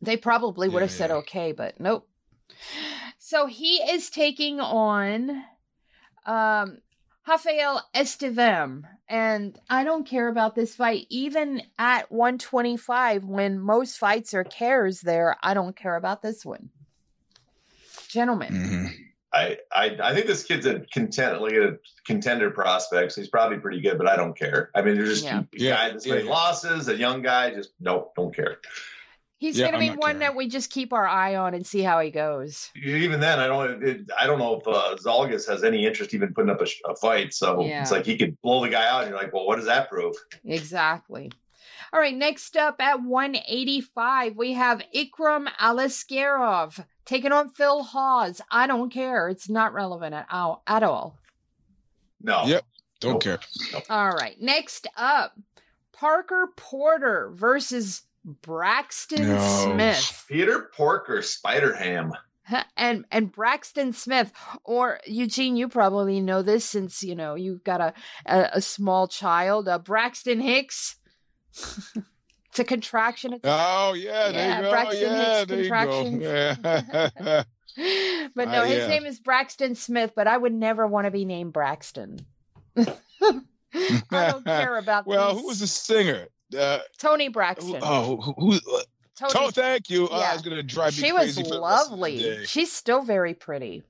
[0.00, 2.08] They probably would Yeah, have said okay, but nope.
[3.18, 5.44] So he is taking on
[6.24, 6.78] um
[7.28, 8.84] Rafael Estevam.
[9.06, 11.06] And I don't care about this fight.
[11.10, 16.70] Even at 125, when most fights are cares there, I don't care about this one.
[18.08, 18.52] Gentlemen.
[18.54, 18.86] Mm-hmm.
[19.34, 21.72] I, I I think this kid's a content like a
[22.06, 23.12] contender prospect.
[23.12, 24.70] So he's probably pretty good, but I don't care.
[24.74, 25.40] I mean, there's just Yeah.
[25.40, 26.30] a guy that's many yeah.
[26.30, 28.58] losses, a young guy, just nope, don't care.
[29.38, 30.18] He's Yeah, going to be one caring.
[30.20, 32.70] that we just keep our eye on and see how he goes.
[32.82, 36.32] Even then, I don't it, I don't know if uh, Zhalgas has any interest even
[36.32, 37.34] putting up a, a fight.
[37.34, 37.82] So Yeah.
[37.82, 39.90] it's like he could blow the guy out, and you're like, well, what does that
[39.90, 40.14] prove?
[40.44, 41.30] Exactly.
[41.92, 48.40] All right, next up at 185, we have Ikram Aliskerov taking on Phil Hawes.
[48.50, 49.28] I don't care.
[49.28, 50.62] It's not relevant at all.
[50.66, 51.18] At all.
[52.22, 52.44] No.
[52.46, 52.64] Yep.
[53.00, 53.22] Don't Nope.
[53.22, 53.38] care.
[53.90, 55.36] All right, next up,
[55.92, 59.64] Parker Porter versus Braxton No.
[59.64, 60.24] Smith.
[60.28, 62.12] Peter Porker, Spider Ham.
[62.76, 64.30] And and Braxton Smith
[64.64, 67.94] or Eugene, you probably know this since you know you've got a
[68.26, 69.66] a, a small child.
[69.68, 70.96] Uh, Braxton Hicks.
[72.54, 73.32] it's a contraction.
[73.32, 74.70] It's Oh yeah, there Yeah, you go.
[74.70, 76.22] Braxton yeah, there contractions.
[76.22, 77.42] Yeah.
[78.36, 78.86] but no, Uh, his yeah.
[78.86, 82.20] name is Braxton Smith, but I would never want to be named Braxton.
[82.76, 83.40] I
[83.72, 85.40] don't care about well, these.
[85.40, 86.28] who was the singer?
[86.56, 87.80] Uh, Toni Braxton.
[87.82, 88.32] oh, who?
[88.38, 88.82] who uh,
[89.18, 89.32] Tony.
[89.34, 90.08] oh, thank you.
[90.08, 90.30] Uh, Yeah.
[90.30, 92.46] I was gonna drive me she was crazy for the rest of the lovely.
[92.46, 93.82] She's still very pretty.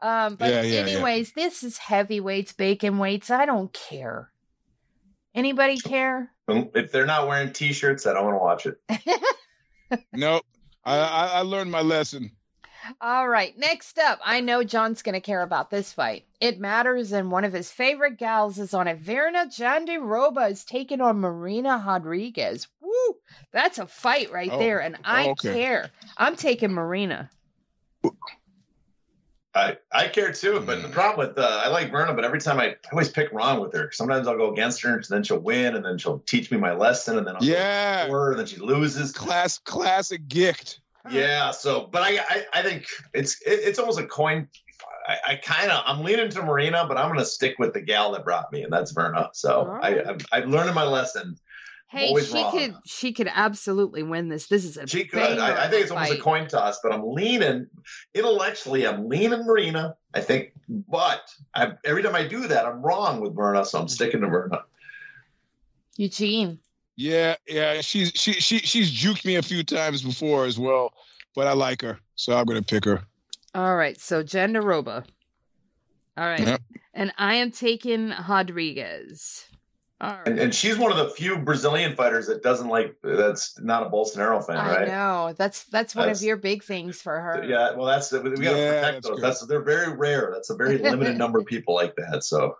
[0.00, 0.92] Um, but Yeah, yeah, yeah.
[0.92, 3.30] anyways, this is heavyweights, bacon weights.
[3.30, 4.30] I don't care.
[5.34, 6.32] Anybody care?
[6.48, 8.80] If they're not wearing T-shirts, I don't want to watch it.
[10.12, 10.44] Nope.
[10.84, 12.32] I, I I learned my lesson.
[13.00, 16.24] All right, next up, I know John's going to care about this fight.
[16.40, 19.02] It matters, and one of his favorite gals is on it.
[19.02, 22.68] Virna Jandiroba is taking on Marina Rodriguez.
[22.80, 23.16] Woo!
[23.52, 25.52] That's a fight right Oh, there, and I okay.
[25.54, 25.90] care.
[26.16, 27.30] I'm taking Marina.
[29.56, 30.92] I, I care too, but the Mm.
[30.92, 33.72] problem with uh, I like Virna, but every time I, I always pick wrong with
[33.72, 33.90] her.
[33.90, 36.74] Sometimes I'll go against her, and then she'll win, and then she'll teach me my
[36.74, 38.06] lesson, and then I'll go Yeah.
[38.06, 39.12] for her, and then she loses.
[39.12, 40.80] Class classic gift.
[41.10, 44.48] Yeah, so but I I, I think it's it, it's almost a coin.
[45.08, 47.80] I, I kind of I'm leaning to Marina, but I'm going to stick with the
[47.80, 49.30] gal that brought me, and that's Virna.
[49.32, 50.00] So All I.
[50.00, 51.38] I've, I've learned my lesson.
[51.88, 52.50] Hey, always she wrong.
[52.50, 54.48] could she could absolutely win this.
[54.48, 55.38] This is a She could.
[55.38, 57.68] I, I think it's almost a coin toss, but I'm leaning
[58.12, 58.86] intellectually.
[58.86, 59.96] I'm leaning Marina.
[60.12, 63.88] I think, but I, every time I do that, I'm wrong with Virna, so I'm
[63.88, 64.62] sticking to Virna.
[65.96, 66.58] Eugene.
[66.96, 67.80] Yeah, yeah.
[67.82, 70.92] She's she she she's juked me a few times before as well,
[71.34, 73.02] but I like her, so I'm gonna pick her.
[73.54, 75.04] All right, so Jandiroba.
[76.18, 76.40] All right.
[76.40, 76.62] Yep.
[76.94, 79.46] And I am taking Rodriguez.
[79.98, 80.28] All right.
[80.28, 83.90] And, and she's one of the few Brazilian fighters that doesn't like that's not a
[83.90, 84.88] Bolsonaro fan, I right?
[84.88, 85.34] know.
[85.38, 87.42] That's that's one That's- of your big things for her.
[87.48, 89.14] Yeah, well, that's we got to Yeah, protect that's those.
[89.16, 89.24] good.
[89.24, 90.30] That's they're very rare.
[90.34, 92.24] That's a very limited number of people like that.
[92.24, 92.56] So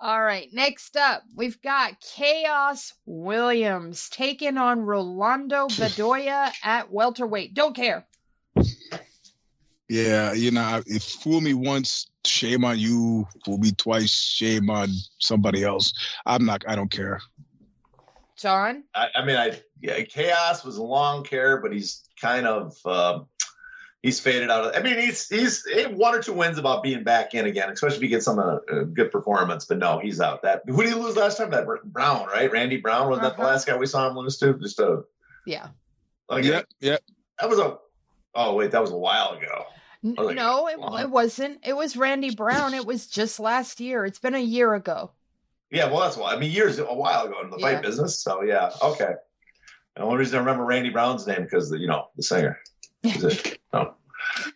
[0.00, 7.52] All right, next up, we've got Khaos Williams taking on Rolando Bedoya at welterweight.
[7.52, 8.06] Don't care.
[9.88, 13.26] Yeah, you know, it fooled me once, shame on you.
[13.44, 15.92] Fool me twice, shame on somebody else.
[16.26, 16.64] I'm not.
[16.68, 17.20] I don't care.
[18.36, 18.84] John?
[18.94, 23.26] I, I mean, I yeah, Khaos was a long care, but he's kind of um,
[24.02, 24.64] he's faded out.
[24.66, 27.70] Of, I mean, he's he's he one or two wins about being back in again,
[27.70, 29.64] especially if he gets some uh, uh, good performance.
[29.64, 30.42] But no, he's out.
[30.42, 31.50] That who did he lose last time?
[31.50, 32.50] That Brown, right?
[32.50, 33.52] Randy Brown was that the Uh-huh.
[33.52, 34.54] last guy we saw him lose to?
[34.54, 35.02] Just a
[35.44, 35.68] Yeah.
[36.28, 37.00] like Yep, yep.
[37.40, 37.78] that was a.
[38.34, 39.64] Oh wait, that was a while ago.
[40.04, 41.58] Oh, like, no, it, it wasn't.
[41.66, 42.72] It was Randy Brown.
[42.74, 44.04] It was just last year.
[44.04, 45.10] It's been a year ago.
[45.70, 46.32] Yeah, well, that's why.
[46.34, 47.74] I mean, years a while ago in the Yeah.
[47.74, 48.20] fight business.
[48.22, 49.14] So yeah, okay.
[49.96, 52.58] The only reason I remember Randy Brown's name because you know the singer.
[53.72, 53.94] No.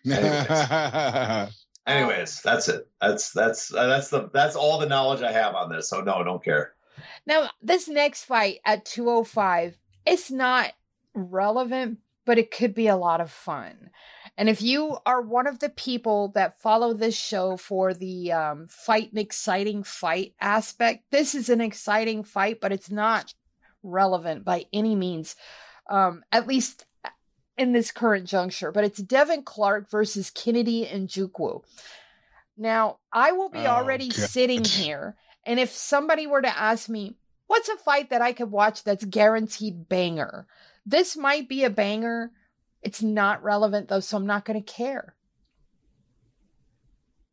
[1.87, 2.89] Anyways, that's it.
[3.01, 5.89] That's that's uh, that's the that's all the knowledge I have on this.
[5.89, 6.75] So no, don't care.
[7.27, 9.77] Now, this next fight at 205,
[10.07, 10.73] it's not
[11.15, 13.91] relevant, but it could be a lot of fun.
[14.37, 18.67] And if you are one of the people that follow this show for the um,
[18.69, 23.35] fight and exciting fight aspect, this is an exciting fight, but it's not
[23.83, 25.37] relevant by any means,
[25.91, 26.87] um, at least
[27.59, 28.73] in this current juncture.
[28.73, 31.63] But it's Devin Clark versus Kennedy Nzechukwu.
[32.57, 34.17] Now, I will be Oh, already God.
[34.31, 37.17] sitting here, and if somebody were to ask me,
[37.49, 40.47] what's a fight that I could watch that's guaranteed banger?
[40.87, 42.31] This might be a banger.
[42.83, 45.15] It's not relevant though, so I'm not going to care.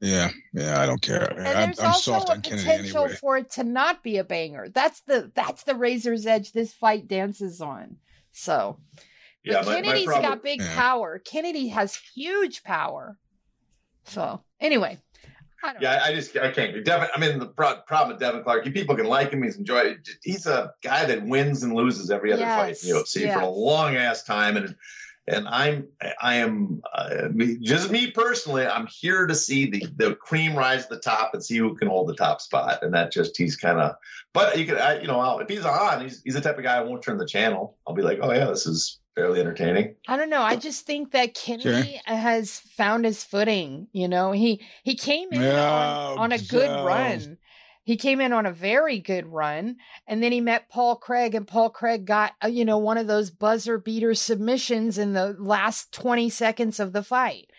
[0.02, 0.80] yeah, yeah.
[0.82, 1.34] I don't care.
[1.38, 3.18] And I'm, there's I'm also soft a on Kennedy potential anyway.
[3.20, 4.70] for it to not be a banger.
[4.70, 7.98] That's the that's the razor's edge this fight dances on.
[8.32, 9.04] So, but
[9.44, 10.24] Yeah, my, my problem.
[10.32, 10.76] got big Yeah.
[10.76, 11.20] power.
[11.20, 13.18] Kennedy has huge power.
[14.06, 14.98] So, anyway,
[15.64, 16.86] I don't Yeah, I just I can't.
[16.86, 19.44] Devin, I mean, the pro- problem with Devin Clark, you people can like him.
[19.44, 19.98] He's enjoy.
[20.24, 23.50] He's a guy that wins and loses every other fight in Yes, UFC for a
[23.50, 24.76] long ass time, and
[25.30, 25.88] and I'm
[26.22, 27.30] I am uh,
[27.62, 28.66] just me personally.
[28.66, 31.88] I'm here to see the the cream rise to the top and see who can
[31.88, 33.96] hold the top spot, and that just he's kind of.
[34.34, 36.64] But you could, I, you know, I'll, if he's on, he's he's the type of
[36.64, 37.78] guy I won't turn the channel.
[37.88, 39.96] I'll be like, oh yeah, this is fairly entertaining.
[40.08, 40.42] I don't know.
[40.42, 43.88] I just think that Kennedy has found his footing.
[43.92, 46.84] You know, he he came in Yeah, on, on a good yeah.
[46.84, 47.38] run.
[47.90, 51.48] He came in on a very good run, and then he met Paul Craig, and
[51.48, 55.92] Paul Craig got uh, you know one of those buzzer beater submissions in the last
[55.92, 57.50] twenty seconds of the fight,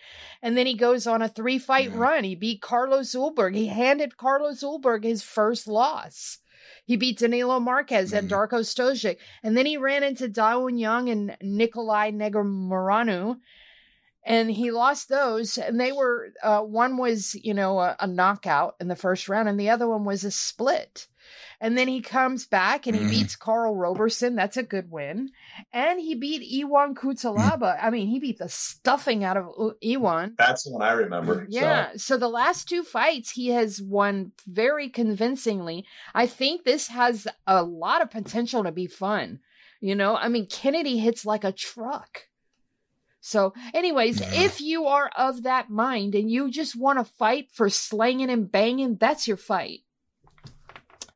[0.41, 1.97] and then he goes on a three fight Yeah.
[1.97, 2.23] run.
[2.23, 3.55] He beat Carlos Ulberg.
[3.55, 6.37] He handed Carlos Ulberg his first loss.
[6.85, 8.31] He beat Danilo Marques and Mhm.
[8.31, 9.17] Darko Stojic.
[9.43, 13.37] And then he ran into Da Woon Jung and Nicolae Negumereanu.
[14.23, 15.57] And he lost those.
[15.57, 19.49] And they were, uh, one was, you know, a, a knockout in the first round,
[19.49, 21.07] and the other one was a split.
[21.59, 23.09] And then he comes back and he Mhm.
[23.11, 24.35] beats Karl Roberson.
[24.35, 25.29] That's a good win.
[25.71, 27.77] And he beat Ion Cutelaba.
[27.81, 29.45] I mean, he beat the stuffing out of
[29.81, 30.33] U- Ion.
[30.37, 31.45] That's the one I remember.
[31.49, 31.91] Yeah.
[31.97, 32.17] So.
[32.17, 35.85] the last two fights he has won very convincingly.
[36.15, 39.39] I think this has a lot of potential to be fun.
[39.79, 42.23] You know, I mean, Kennedy hits like a truck.
[43.21, 44.31] So, anyways, Yeah.
[44.33, 48.51] if you are of that mind and you just want to fight for slanging and
[48.51, 49.81] banging, that's your fight.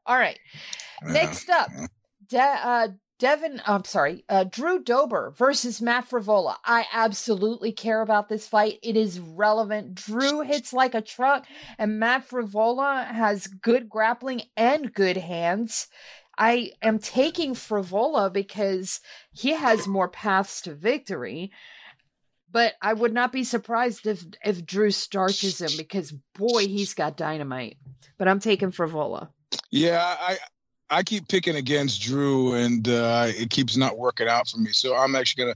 [0.06, 0.40] All right.
[1.06, 1.12] Yeah.
[1.14, 1.70] Next up,
[2.28, 2.88] De- uh,
[3.18, 6.58] Devin, I'm sorry, uh, Drew Dober versus Matt Frevola.
[6.66, 8.78] I absolutely care about this fight.
[8.84, 9.96] It is relevant.
[9.96, 11.46] Drew hits like a truck,
[11.78, 15.88] and Matt Frevola has good grappling and good hands.
[16.38, 19.00] I am taking Frevola because
[19.32, 21.52] he has more paths to victory.
[22.56, 27.18] But I would not be surprised if if Drew starches him because boy, he's got
[27.18, 27.76] dynamite.
[28.18, 29.28] But I'm taking Frevola.
[29.72, 30.38] Yeah, I
[30.90, 34.70] I keep picking against Drew, and uh, it keeps not working out for me.
[34.72, 35.56] So I'm actually gonna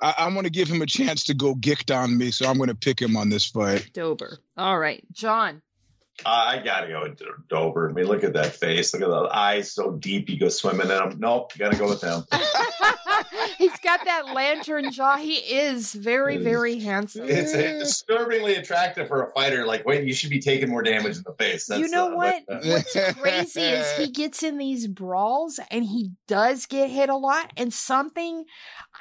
[0.00, 2.30] I, I'm gonna give him a chance to go gicked on me.
[2.30, 3.90] So I'm gonna pick him on this fight.
[3.92, 4.38] Dober.
[4.56, 5.62] All right, John.
[6.24, 7.90] I gotta go with Dober.
[7.90, 8.94] I mean, look at that face.
[8.94, 10.28] Look at the eyes so deep.
[10.28, 11.16] You go swimming in them.
[11.18, 12.24] Nope, gotta go with him.
[13.58, 15.16] He's got that lantern jaw.
[15.16, 17.28] He is very, very handsome.
[17.28, 19.66] It's, it's disturbingly attractive for a fighter.
[19.66, 21.66] Like, wait, you should be taking more damage in the face.
[21.66, 22.44] That's, you know uh, what?
[22.46, 27.08] but, uh, What's crazy is he gets in these brawls and he does get hit
[27.08, 27.52] a lot.
[27.56, 28.44] And something,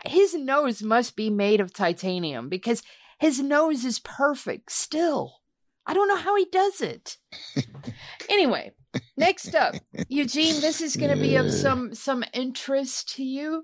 [0.05, 2.83] his nose must be made of titanium because
[3.19, 5.41] his nose is perfect still.
[5.87, 7.17] I don't know how he does it.
[8.29, 8.71] anyway,
[9.17, 9.75] next up,
[10.09, 13.63] Eugene, this is going to be of some some interest to you.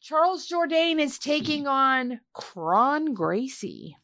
[0.00, 3.96] Charles Jourdain is taking on Kron Gracie.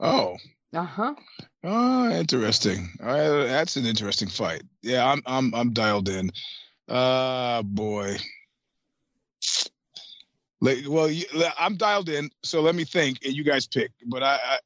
[0.00, 0.36] Oh,
[0.74, 1.14] Uh huh.
[1.64, 2.90] oh, interesting.
[3.02, 4.62] Uh, that's an interesting fight.
[4.82, 6.30] Yeah, I'm I'm I'm dialed in.
[6.88, 8.16] Uh boy.
[10.60, 11.24] Like, well, you,
[11.58, 13.90] I'm dialed in, so let me think, and you guys pick.
[14.06, 14.58] But I, I,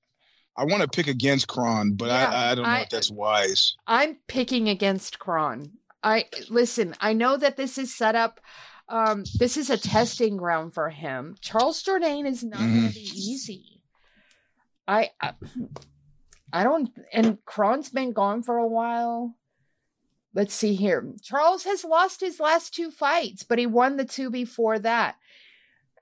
[0.61, 3.11] I want to pick against Kron, but Yeah, I, I don't know I- if that's
[3.11, 3.77] wise.
[3.87, 5.73] I'm picking against Kron.
[6.03, 8.41] I listen, I know that this is set up
[8.89, 11.37] um this is a testing ground for him.
[11.41, 13.81] Charles Jourdain is not going to be easy.
[14.89, 15.33] I, I
[16.53, 19.35] I don't and Kron's been gone for a while.
[20.35, 21.07] Let's see here.
[21.23, 25.17] Charles has lost his last two fights, but he won the two before that.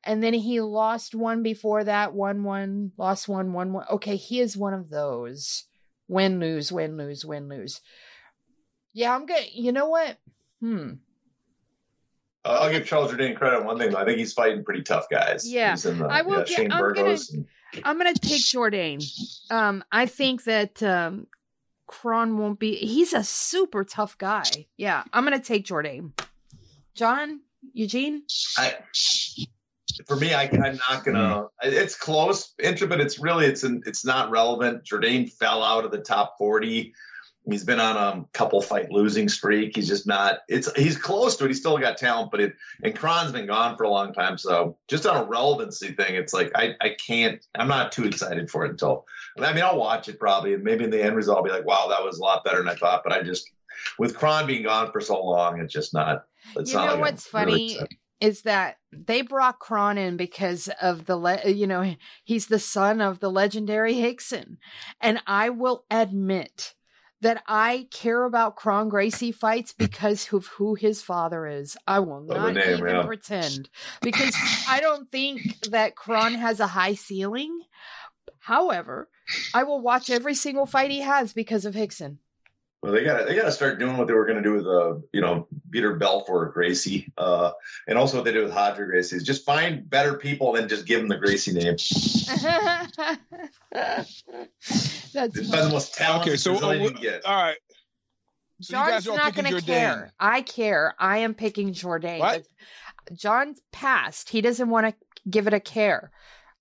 [0.04, 3.86] And then he lost one before that, won one, lost one, won one.
[3.90, 5.64] Okay, he is one of those.
[6.06, 7.80] Win, lose, win, lose, win, lose.
[8.94, 9.44] Yeah, I'm good.
[9.52, 10.16] You know what?
[10.60, 10.92] Hmm.
[12.44, 13.94] Uh, I'll give Charles Jourdain credit on one thing.
[13.94, 15.50] I think he's fighting pretty tough guys.
[15.50, 17.46] Yeah, He's in the, I will yeah, get- Shane I'm gonna- and-
[17.84, 19.04] I'm gonna take Jourdain.
[19.50, 21.26] Um, I think that um,
[21.86, 22.76] Kron won't be.
[22.76, 24.44] He's a super tough guy.
[24.78, 26.18] Yeah, I'm gonna take Jourdain.
[26.94, 27.40] John,
[27.74, 28.22] Eugene.
[28.56, 28.76] I,
[30.08, 31.46] for me, I, I'm not gonna.
[31.60, 31.68] Hmm.
[31.68, 34.84] It's close, inter, but it's really it's an, it's not relevant.
[34.84, 36.94] Jourdain fell out of the top forty.
[37.50, 39.74] He's been on a couple fight losing streak.
[39.74, 40.40] He's just not.
[40.48, 41.48] It's he's close to it.
[41.48, 42.52] He's still got talent, but it
[42.82, 44.36] and Kron's been gone for a long time.
[44.36, 47.42] So just on a relevancy thing, it's like I I can't.
[47.54, 49.06] I'm not too excited for it until.
[49.38, 51.64] I mean, I'll watch it probably, and maybe in the end result, I'll be like,
[51.64, 53.02] wow, that was a lot better than I thought.
[53.04, 53.48] But I just
[53.98, 56.24] with Kron being gone for so long, it's just not.
[56.56, 57.72] It's You not know like what's really funny?
[57.72, 57.96] excited.
[58.20, 61.94] Is that they brought Kron in because of the le- you know
[62.24, 64.56] he's the son of the legendary Rickson,
[65.00, 66.74] and I will admit
[67.20, 71.76] that I care about Kron Gracie fights because of who his father is.
[71.86, 73.02] I will not name, even yeah.
[73.02, 73.68] pretend
[74.02, 74.34] because
[74.68, 77.60] I don't think that Kron has a high ceiling.
[78.40, 79.08] However,
[79.52, 82.18] I will watch every single fight he has because of Rickson.
[82.82, 84.66] Well, they got they got to start doing what they were going to do with
[84.66, 87.50] uh, you know, Peter Belfort Gracie, uh,
[87.88, 90.86] and also what they did with Roger Gracie is just find better people than just
[90.86, 91.74] give them the Gracie name.
[93.72, 94.22] That's
[95.12, 95.72] Just find the funny.
[95.72, 97.24] most talented Okay, so uh, Brazilian you wh- can get.
[97.26, 97.56] all right.
[98.60, 100.12] So John's not going to care.
[100.18, 100.94] I care.
[100.98, 102.18] I am picking Jourdain.
[102.18, 102.46] What?
[103.12, 104.30] John's passed.
[104.30, 104.94] He doesn't want to
[105.30, 106.10] give it a care.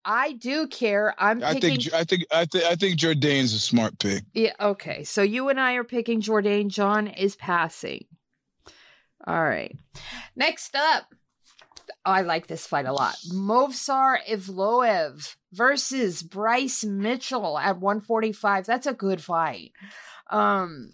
[0.09, 1.13] I do care.
[1.17, 1.81] I'm I picking.
[1.81, 4.23] think I think I think I think Jourdain's a smart pick.
[4.33, 5.03] yeah, okay.
[5.03, 6.69] So you and I are picking Jourdain.
[6.69, 8.05] John is passing.
[9.27, 9.75] All right.
[10.33, 11.13] Next up,
[12.05, 13.15] I like this fight a lot.
[13.33, 18.65] Movsar Evloev versus Bryce Mitchell at 145.
[18.65, 19.73] That's a good fight.
[20.29, 20.93] Um,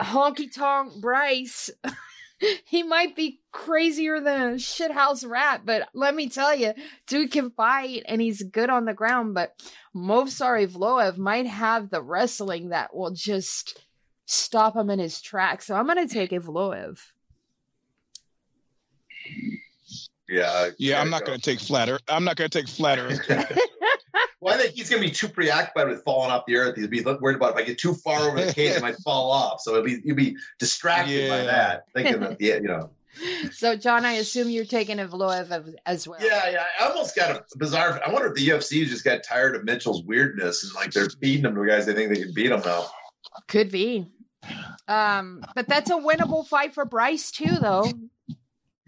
[0.00, 1.68] honky tonk Bryce.
[2.64, 6.74] he might be crazier than a shithouse rat, but let me tell you,
[7.06, 9.34] dude can fight and he's good on the ground.
[9.34, 9.54] But
[9.94, 13.84] Movsar Evloev might have the wrestling that will just
[14.26, 15.66] stop him in his tracks.
[15.66, 16.98] So I'm going to take Evloev.
[20.28, 21.98] Yeah, Yeah, I'm not going to take flatter.
[22.08, 23.08] I'm not going to take flatter.
[24.40, 26.76] Well, I think he's going to be too preoccupied with falling off the earth.
[26.76, 29.30] He'd be worried about if I get too far over the cage, I might fall
[29.30, 29.60] off.
[29.60, 32.90] So he'll be he'll be distracted by that, thinking that yeah, you know.
[33.52, 36.20] So, John, I assume you're taking Evloev as- as well.
[36.22, 36.64] Yeah, yeah.
[36.80, 38.00] I almost got a bizarre.
[38.06, 41.44] I wonder if the UFC just got tired of Mitchell's weirdness and like they're feeding
[41.44, 42.86] him to guys they think they can beat him now.
[43.48, 44.06] Could be.
[44.88, 47.90] Um, but that's a winnable fight for Bryce too, though.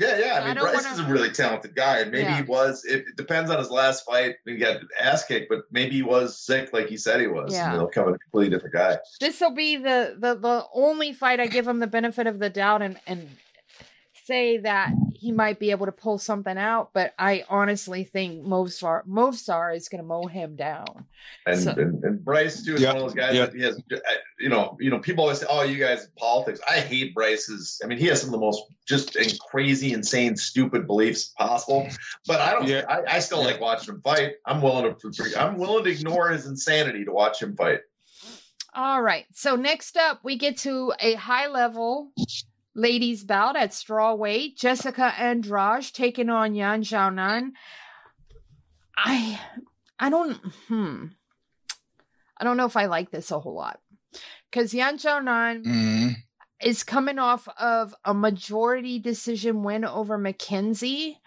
[0.02, 0.34] Yeah, yeah.
[0.34, 2.36] I I mean, don't Bryce wanna- is a really talented guy, and maybe Yeah.
[2.36, 2.84] he was.
[2.84, 4.36] It, it depends on his last fight.
[4.44, 7.52] He got ass kicked, but maybe he was sick, like he said he was.
[7.52, 7.70] Yeah.
[7.70, 8.98] And he'll come a completely different guy.
[9.20, 12.50] This will be the, the the only fight I give him the benefit of the
[12.50, 13.28] doubt and and
[14.32, 16.90] say that he might be able to pull something out.
[16.94, 21.04] But I honestly think Movsar Movsar is going to mow him down.
[21.46, 23.46] And, So- and, and Bryce too is Yeah, one of those guys yeah.
[23.46, 23.80] that he has.
[24.40, 27.80] You know, you know, people always say, "Oh, you guys politics." I hate Bryce's.
[27.84, 31.86] I mean, he has some of the most just and crazy, insane, stupid beliefs possible.
[32.26, 32.66] But I don't.
[32.66, 32.84] Yeah.
[32.88, 33.48] I, I still Yeah.
[33.52, 34.32] like watching him fight.
[34.46, 35.34] I'm willing to.
[35.38, 37.80] I'm willing to ignore his insanity to watch him fight.
[38.74, 39.26] All right.
[39.34, 42.10] So next up, we get to a high level
[42.74, 44.56] ladies bout at strawweight.
[44.56, 47.52] Jessica Andrade taking on Yan Xiaonan.
[48.96, 49.40] I
[49.98, 50.34] I don't
[50.68, 51.06] hmm.
[52.38, 53.80] I don't know if I like this a whole lot.
[54.50, 56.08] Because Yan Xiaonan hmm
[56.62, 61.18] is coming off of a majority decision win over Mackenzie.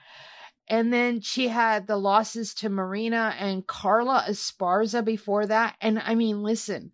[0.68, 5.76] And then she had the losses to Marina and Carla Esparza before that.
[5.80, 6.92] And I mean, listen,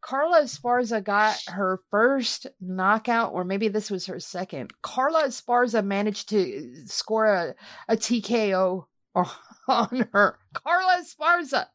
[0.00, 4.72] Carla Esparza got her first knockout, or maybe this was her second.
[4.82, 7.54] Carla Esparza managed to score a,
[7.88, 8.86] a TKO
[9.68, 10.38] on her.
[10.52, 11.66] Carla Esparza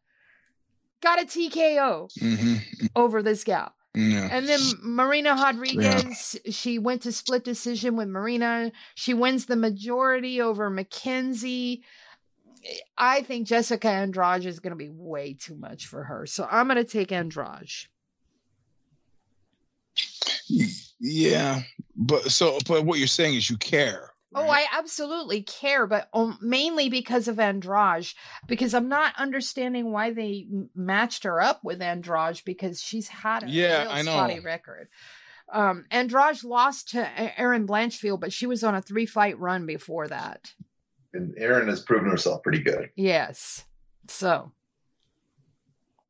[1.02, 2.56] got a TKO hmm
[2.96, 3.74] over this gal.
[3.94, 4.28] Yeah.
[4.30, 8.72] And then Marina Rodriguez, she went to split decision with Marina.
[8.96, 11.84] She wins the majority over Mackenzie.
[12.98, 16.26] I think Jessica Andrade is going to be way too much for her.
[16.26, 17.70] So I'm going to take Andrade.
[21.00, 21.62] Yeah,
[21.96, 24.12] but so but what you're saying is you care.
[24.38, 24.50] Oh.
[24.50, 28.08] I absolutely care, but um, mainly because of Andrade,
[28.48, 30.46] because I'm not understanding why they
[30.76, 34.12] matched her up with Andrade because she's had a Yeah, real I know.
[34.12, 34.90] spotty record.
[35.54, 40.10] Um, Andrade lost to Erin Blanchfield, but she was on a three fight run before
[40.10, 40.52] that.
[41.14, 42.90] And Erin has proven herself pretty good.
[42.98, 43.64] Yes,
[44.10, 44.52] so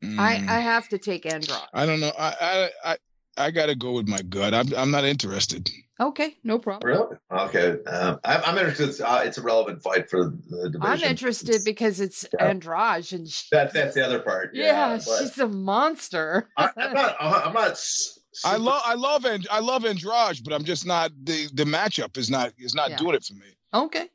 [0.04, 0.08] I
[0.38, 0.48] Mm.
[0.50, 1.58] I have to take Andrade.
[1.74, 2.12] I don't know.
[2.18, 2.98] I I I,
[3.38, 4.54] I got to go with my gut.
[4.54, 5.70] I'm I'm not interested.
[6.00, 6.90] Okay, no problem.
[6.92, 7.16] Really?
[7.32, 7.82] Okay.
[7.86, 8.90] Um, I'm, I'm interested.
[8.90, 10.82] It's, uh, it's a relevant fight for the division.
[10.82, 12.48] I'm interested It's- because it's Yeah.
[12.48, 14.52] Andrade and she, That's that's the other part.
[14.54, 16.50] yeah, but she's a monster.
[16.58, 17.16] I, I'm not.
[17.22, 17.72] I'm not.
[17.72, 21.48] s- I super- love I love and I love Andrade, but I'm just not the
[21.54, 22.98] the matchup is not is not Yeah.
[22.98, 23.48] doing it for me.
[23.74, 24.10] okay.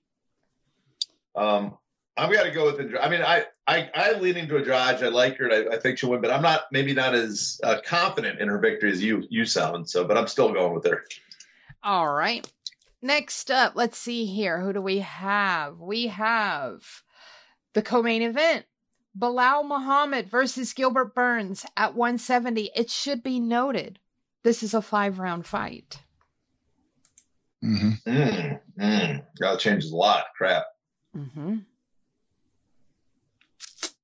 [1.37, 1.79] Um,
[2.21, 3.01] I'm gonna go with Andrade.
[3.01, 5.03] I mean, I I I lean into Andrade.
[5.03, 5.51] I like her.
[5.51, 8.59] I, I think she'll win, but I'm not maybe not as uh, confident in her
[8.59, 9.89] victory as you you sound.
[9.89, 11.05] So, but I'm still going with her.
[11.83, 12.47] All right.
[13.01, 14.61] Next up, let's see here.
[14.61, 15.81] Who do we have?
[15.81, 17.03] We have
[17.73, 18.67] the co main event
[19.19, 22.71] Belal Muhammad versus Gilbert Burns at 170.
[22.77, 23.99] It should be noted
[24.43, 26.01] this is a five round fight.
[27.65, 28.11] Mm-hmm.
[28.11, 29.25] Mm, mm.
[29.39, 30.25] That changes a lot.
[30.37, 30.65] Crap.
[31.17, 31.59] Mm-hmm.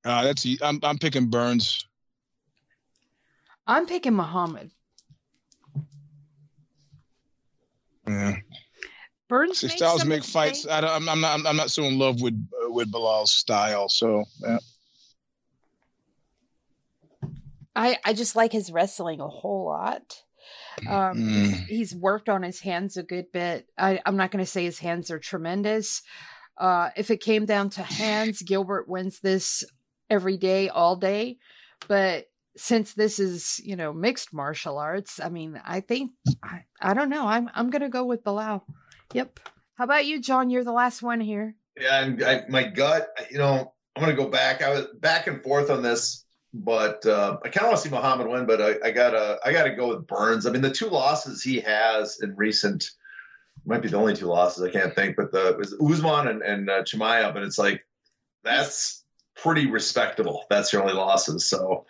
[0.06, 1.84] Uh, that's I'm I'm picking Burns.
[3.66, 4.70] I'm picking Muhammad.
[8.06, 8.36] Yeah.
[9.28, 10.64] Burns made styles make fights.
[10.68, 13.32] I don't, I'm, I'm not I'm, I'm not so in love with uh, with Belal's
[13.32, 13.88] style.
[13.88, 14.58] So yeah.
[17.74, 20.22] I, I just like his wrestling a whole lot.
[20.86, 21.50] Um, Mm.
[21.50, 23.66] he's, he's worked on his hands a good bit.
[23.76, 26.02] I, I'm not going to say his hands are tremendous.
[26.56, 29.64] Uh, if it came down to hands, Gilbert wins this
[30.10, 31.38] every day, all day.
[31.88, 32.26] But
[32.56, 37.10] since this is, you know, mixed martial arts, I mean, I think I, I don't
[37.10, 37.26] know.
[37.26, 38.62] I'm I'm going to go with Belal.
[39.12, 39.40] Yep.
[39.74, 40.50] How about you, John?
[40.50, 41.54] You're the last one here.
[41.78, 44.62] Yeah, and I, my gut, you know, I'm going to go back.
[44.62, 47.94] I was back and forth on this, but uh, I kind of want to see
[47.94, 50.46] Muhammad win, but I, I gotta, I gotta go with Burns.
[50.46, 52.90] I mean, the two losses he has in recent
[53.66, 56.42] might be the only two losses I can't think, but the it was Usman and,
[56.42, 57.84] and uh, Chimaev, but it's like
[58.44, 59.04] that's
[59.36, 60.44] pretty respectable.
[60.50, 61.44] That's your only losses.
[61.46, 61.86] So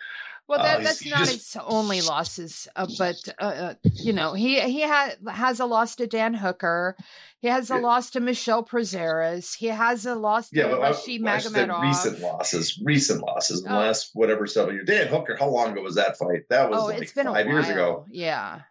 [0.49, 4.13] Well, Uh, that, he's- that's not just- his only losses, uh, but uh, uh, you
[4.13, 6.95] know he he ha- has a loss to Dan Hooker,
[7.41, 7.79] he has a Yeah.
[7.81, 11.81] loss to Michel Prazeres, he has a loss to yeah, but I, Rashid I Magomedov.
[11.81, 13.79] recent losses, recent losses in the Oh.
[13.79, 14.87] last whatever several years.
[14.87, 16.43] Dan Hooker, how long ago was that fight?
[16.49, 18.05] That was Oh, like it's been five years ago.
[18.09, 18.61] Yeah,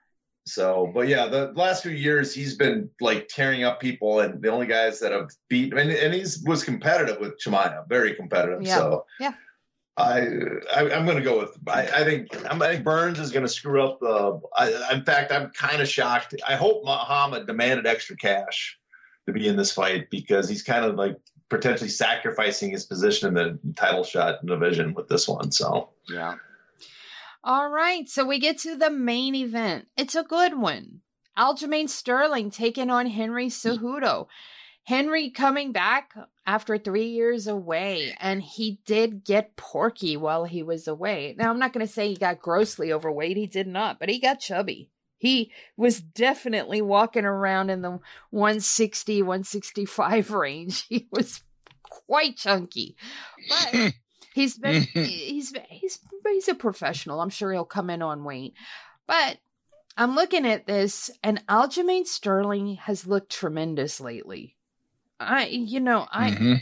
[0.47, 4.49] So, but yeah, the last few years he's been like tearing up people, and the
[4.49, 8.63] only guys that have beat, and, and he's was competitive with Chimaev, very competitive.
[8.63, 8.77] Yeah.
[8.77, 9.33] So, Yeah.
[9.99, 10.21] I,
[10.75, 11.57] I I'm going to go with.
[11.67, 13.99] I, I think I'm, I think Burns is going to screw up.
[13.99, 16.35] The, I, in fact, I'm kind of shocked.
[16.47, 18.79] I hope Muhammad demanded extra cash
[19.27, 21.17] to be in this fight because he's kind of like
[21.49, 25.51] potentially sacrificing his position in the title shot division with this one.
[25.51, 26.37] So, yeah.
[27.49, 29.87] All right, so we get to the main event.
[29.97, 31.03] It's a good one.
[31.39, 34.27] Aljamain Sterling taking on Henry Cejudo.
[34.83, 36.13] Henry coming back
[36.45, 41.37] after three years away, and he did get porky while he was away.
[41.39, 43.37] Now, I'm not going to say he got grossly overweight.
[43.37, 44.91] He did not, but he got chubby.
[45.17, 50.85] He was definitely walking around in the 160, 165 range.
[50.89, 51.45] He was
[51.85, 52.97] quite chunky.
[53.49, 53.93] But
[54.37, 57.21] he's been he's he's he's a professional.
[57.21, 58.55] I'm sure he'll come in on weight.
[59.09, 59.39] But
[59.97, 64.57] I'm looking at this, and Aljamain Sterling has looked tremendous lately.
[65.19, 66.61] I, you know, I Mhm.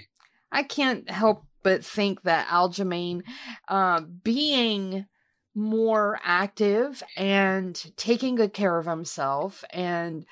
[0.52, 3.22] I can't help but think that Aljamain,
[3.68, 5.06] uh, being
[5.56, 10.26] more active and taking good care of himself and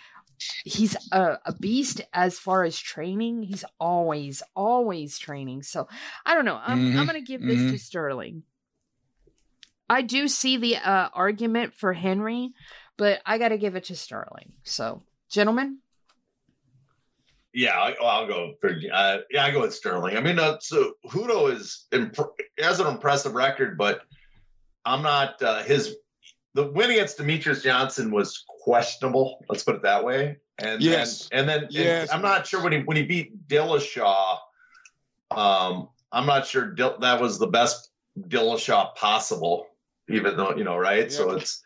[0.64, 5.88] he's a, a, beast as far as training he's always always training so
[6.26, 6.98] i don't know i'm, mm-hmm.
[6.98, 7.70] I'm gonna give this mm-hmm.
[7.70, 8.42] to sterling
[9.88, 12.52] i do see the uh, argument for henry
[12.96, 15.78] but i gotta give it to sterling so gentlemen
[17.54, 19.44] yeah, I, will go for uh, yeah.
[19.44, 20.16] I go with Sterling.
[20.16, 22.16] I mean, uh, so Hudo is imp-
[22.58, 24.00] has an impressive record, but
[24.84, 25.94] I'm not uh, his.
[26.54, 29.44] The win against Demetrious Johnson was questionable.
[29.48, 30.36] Let's put it that way.
[30.58, 32.10] And yes, then, and then yes.
[32.10, 34.38] And I'm not sure when he when he beat Dillashaw.
[35.30, 39.66] Um, I'm not sure Dill, that was the best Dillashaw possible,
[40.08, 41.04] even though you know, right?
[41.04, 41.16] Yeah.
[41.16, 41.62] So it's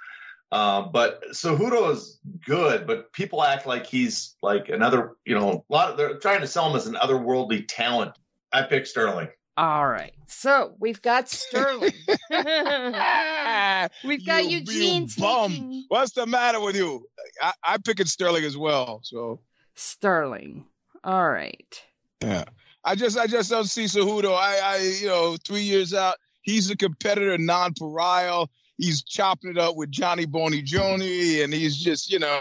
[0.53, 5.73] um, but Cejudo is good, but people act like he's like another, you know, a
[5.73, 8.13] lot of they're trying to sell him as an otherworldly talent.
[8.53, 9.29] I pick Sterling.
[9.57, 10.13] All right.
[10.27, 11.93] So we've got Sterling.
[14.05, 15.09] we've got you, Eugene.
[15.09, 15.85] Taking...
[15.89, 17.07] What's the matter with you?
[17.41, 19.01] I, I pick it Sterling as well.
[19.03, 19.41] So
[19.75, 20.65] Sterling.
[21.05, 21.83] All right.
[22.23, 22.45] Yeah.
[22.85, 24.35] I just I just don't see Cejudo.
[24.35, 28.47] I I you know, three years out, he's a competitor, non-pariah
[28.79, 32.41] he's chopping it up with Johnny Boney Joni, and he's just you know.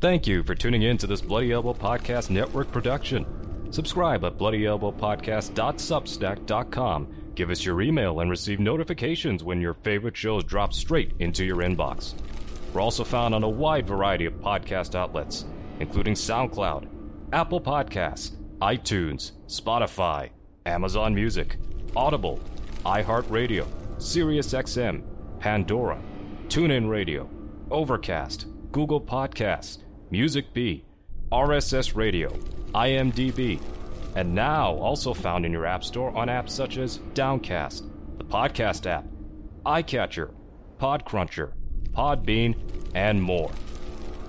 [0.00, 3.24] Thank you for tuning in to this Bloody Elbow Podcast Network production.
[3.70, 10.72] Subscribe at bloodyelbowpodcast.substack.com Give us your email and receive notifications when your favorite shows drop
[10.72, 12.14] straight into your inbox.
[12.72, 15.44] We're also found on a wide variety of podcast outlets,
[15.80, 16.88] including SoundCloud,
[17.32, 20.30] Apple Podcasts, iTunes, Spotify,
[20.66, 21.56] Amazon Music,
[21.96, 22.38] Audible,
[22.84, 23.66] iHeartRadio,
[23.96, 25.02] SiriusXM,
[25.40, 26.00] Pandora,
[26.48, 27.28] TuneIn Radio,
[27.70, 29.78] Overcast, Google Podcasts,
[30.12, 30.82] MusicBee,
[31.32, 32.30] RSS Radio,
[32.74, 33.60] IMDb,
[34.14, 37.84] and now also found in your App Store on apps such as Downcast,
[38.18, 39.04] the podcast app,
[39.64, 40.32] iCatcher,
[40.78, 41.52] Podcruncher,
[41.92, 42.56] Podbean,
[42.94, 43.50] and more.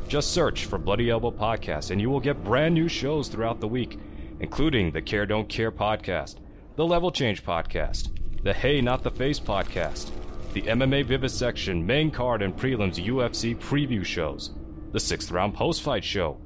[0.07, 3.67] Just search for Bloody Elbow Podcast and you will get brand new shows throughout the
[3.67, 3.97] week,
[4.39, 6.35] including the Care Don't Care podcast,
[6.75, 8.09] the Level Change podcast,
[8.43, 10.11] the Hey Not the Face podcast,
[10.53, 14.51] the MMA Vivisection main card and prelims UFC preview shows,
[14.91, 16.37] the sixth round post fight show,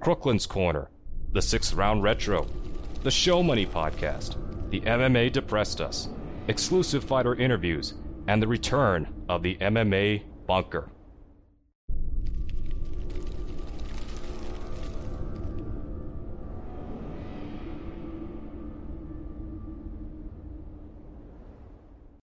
[0.00, 0.90] Crooklyn's Corner,
[1.32, 2.46] the sixth round retro,
[3.04, 4.38] the Show Money Podcast,
[4.70, 6.08] the MMA Depressed Us,
[6.48, 7.92] exclusive fighter interviews,
[8.28, 10.88] and the return of the MMA Bunker.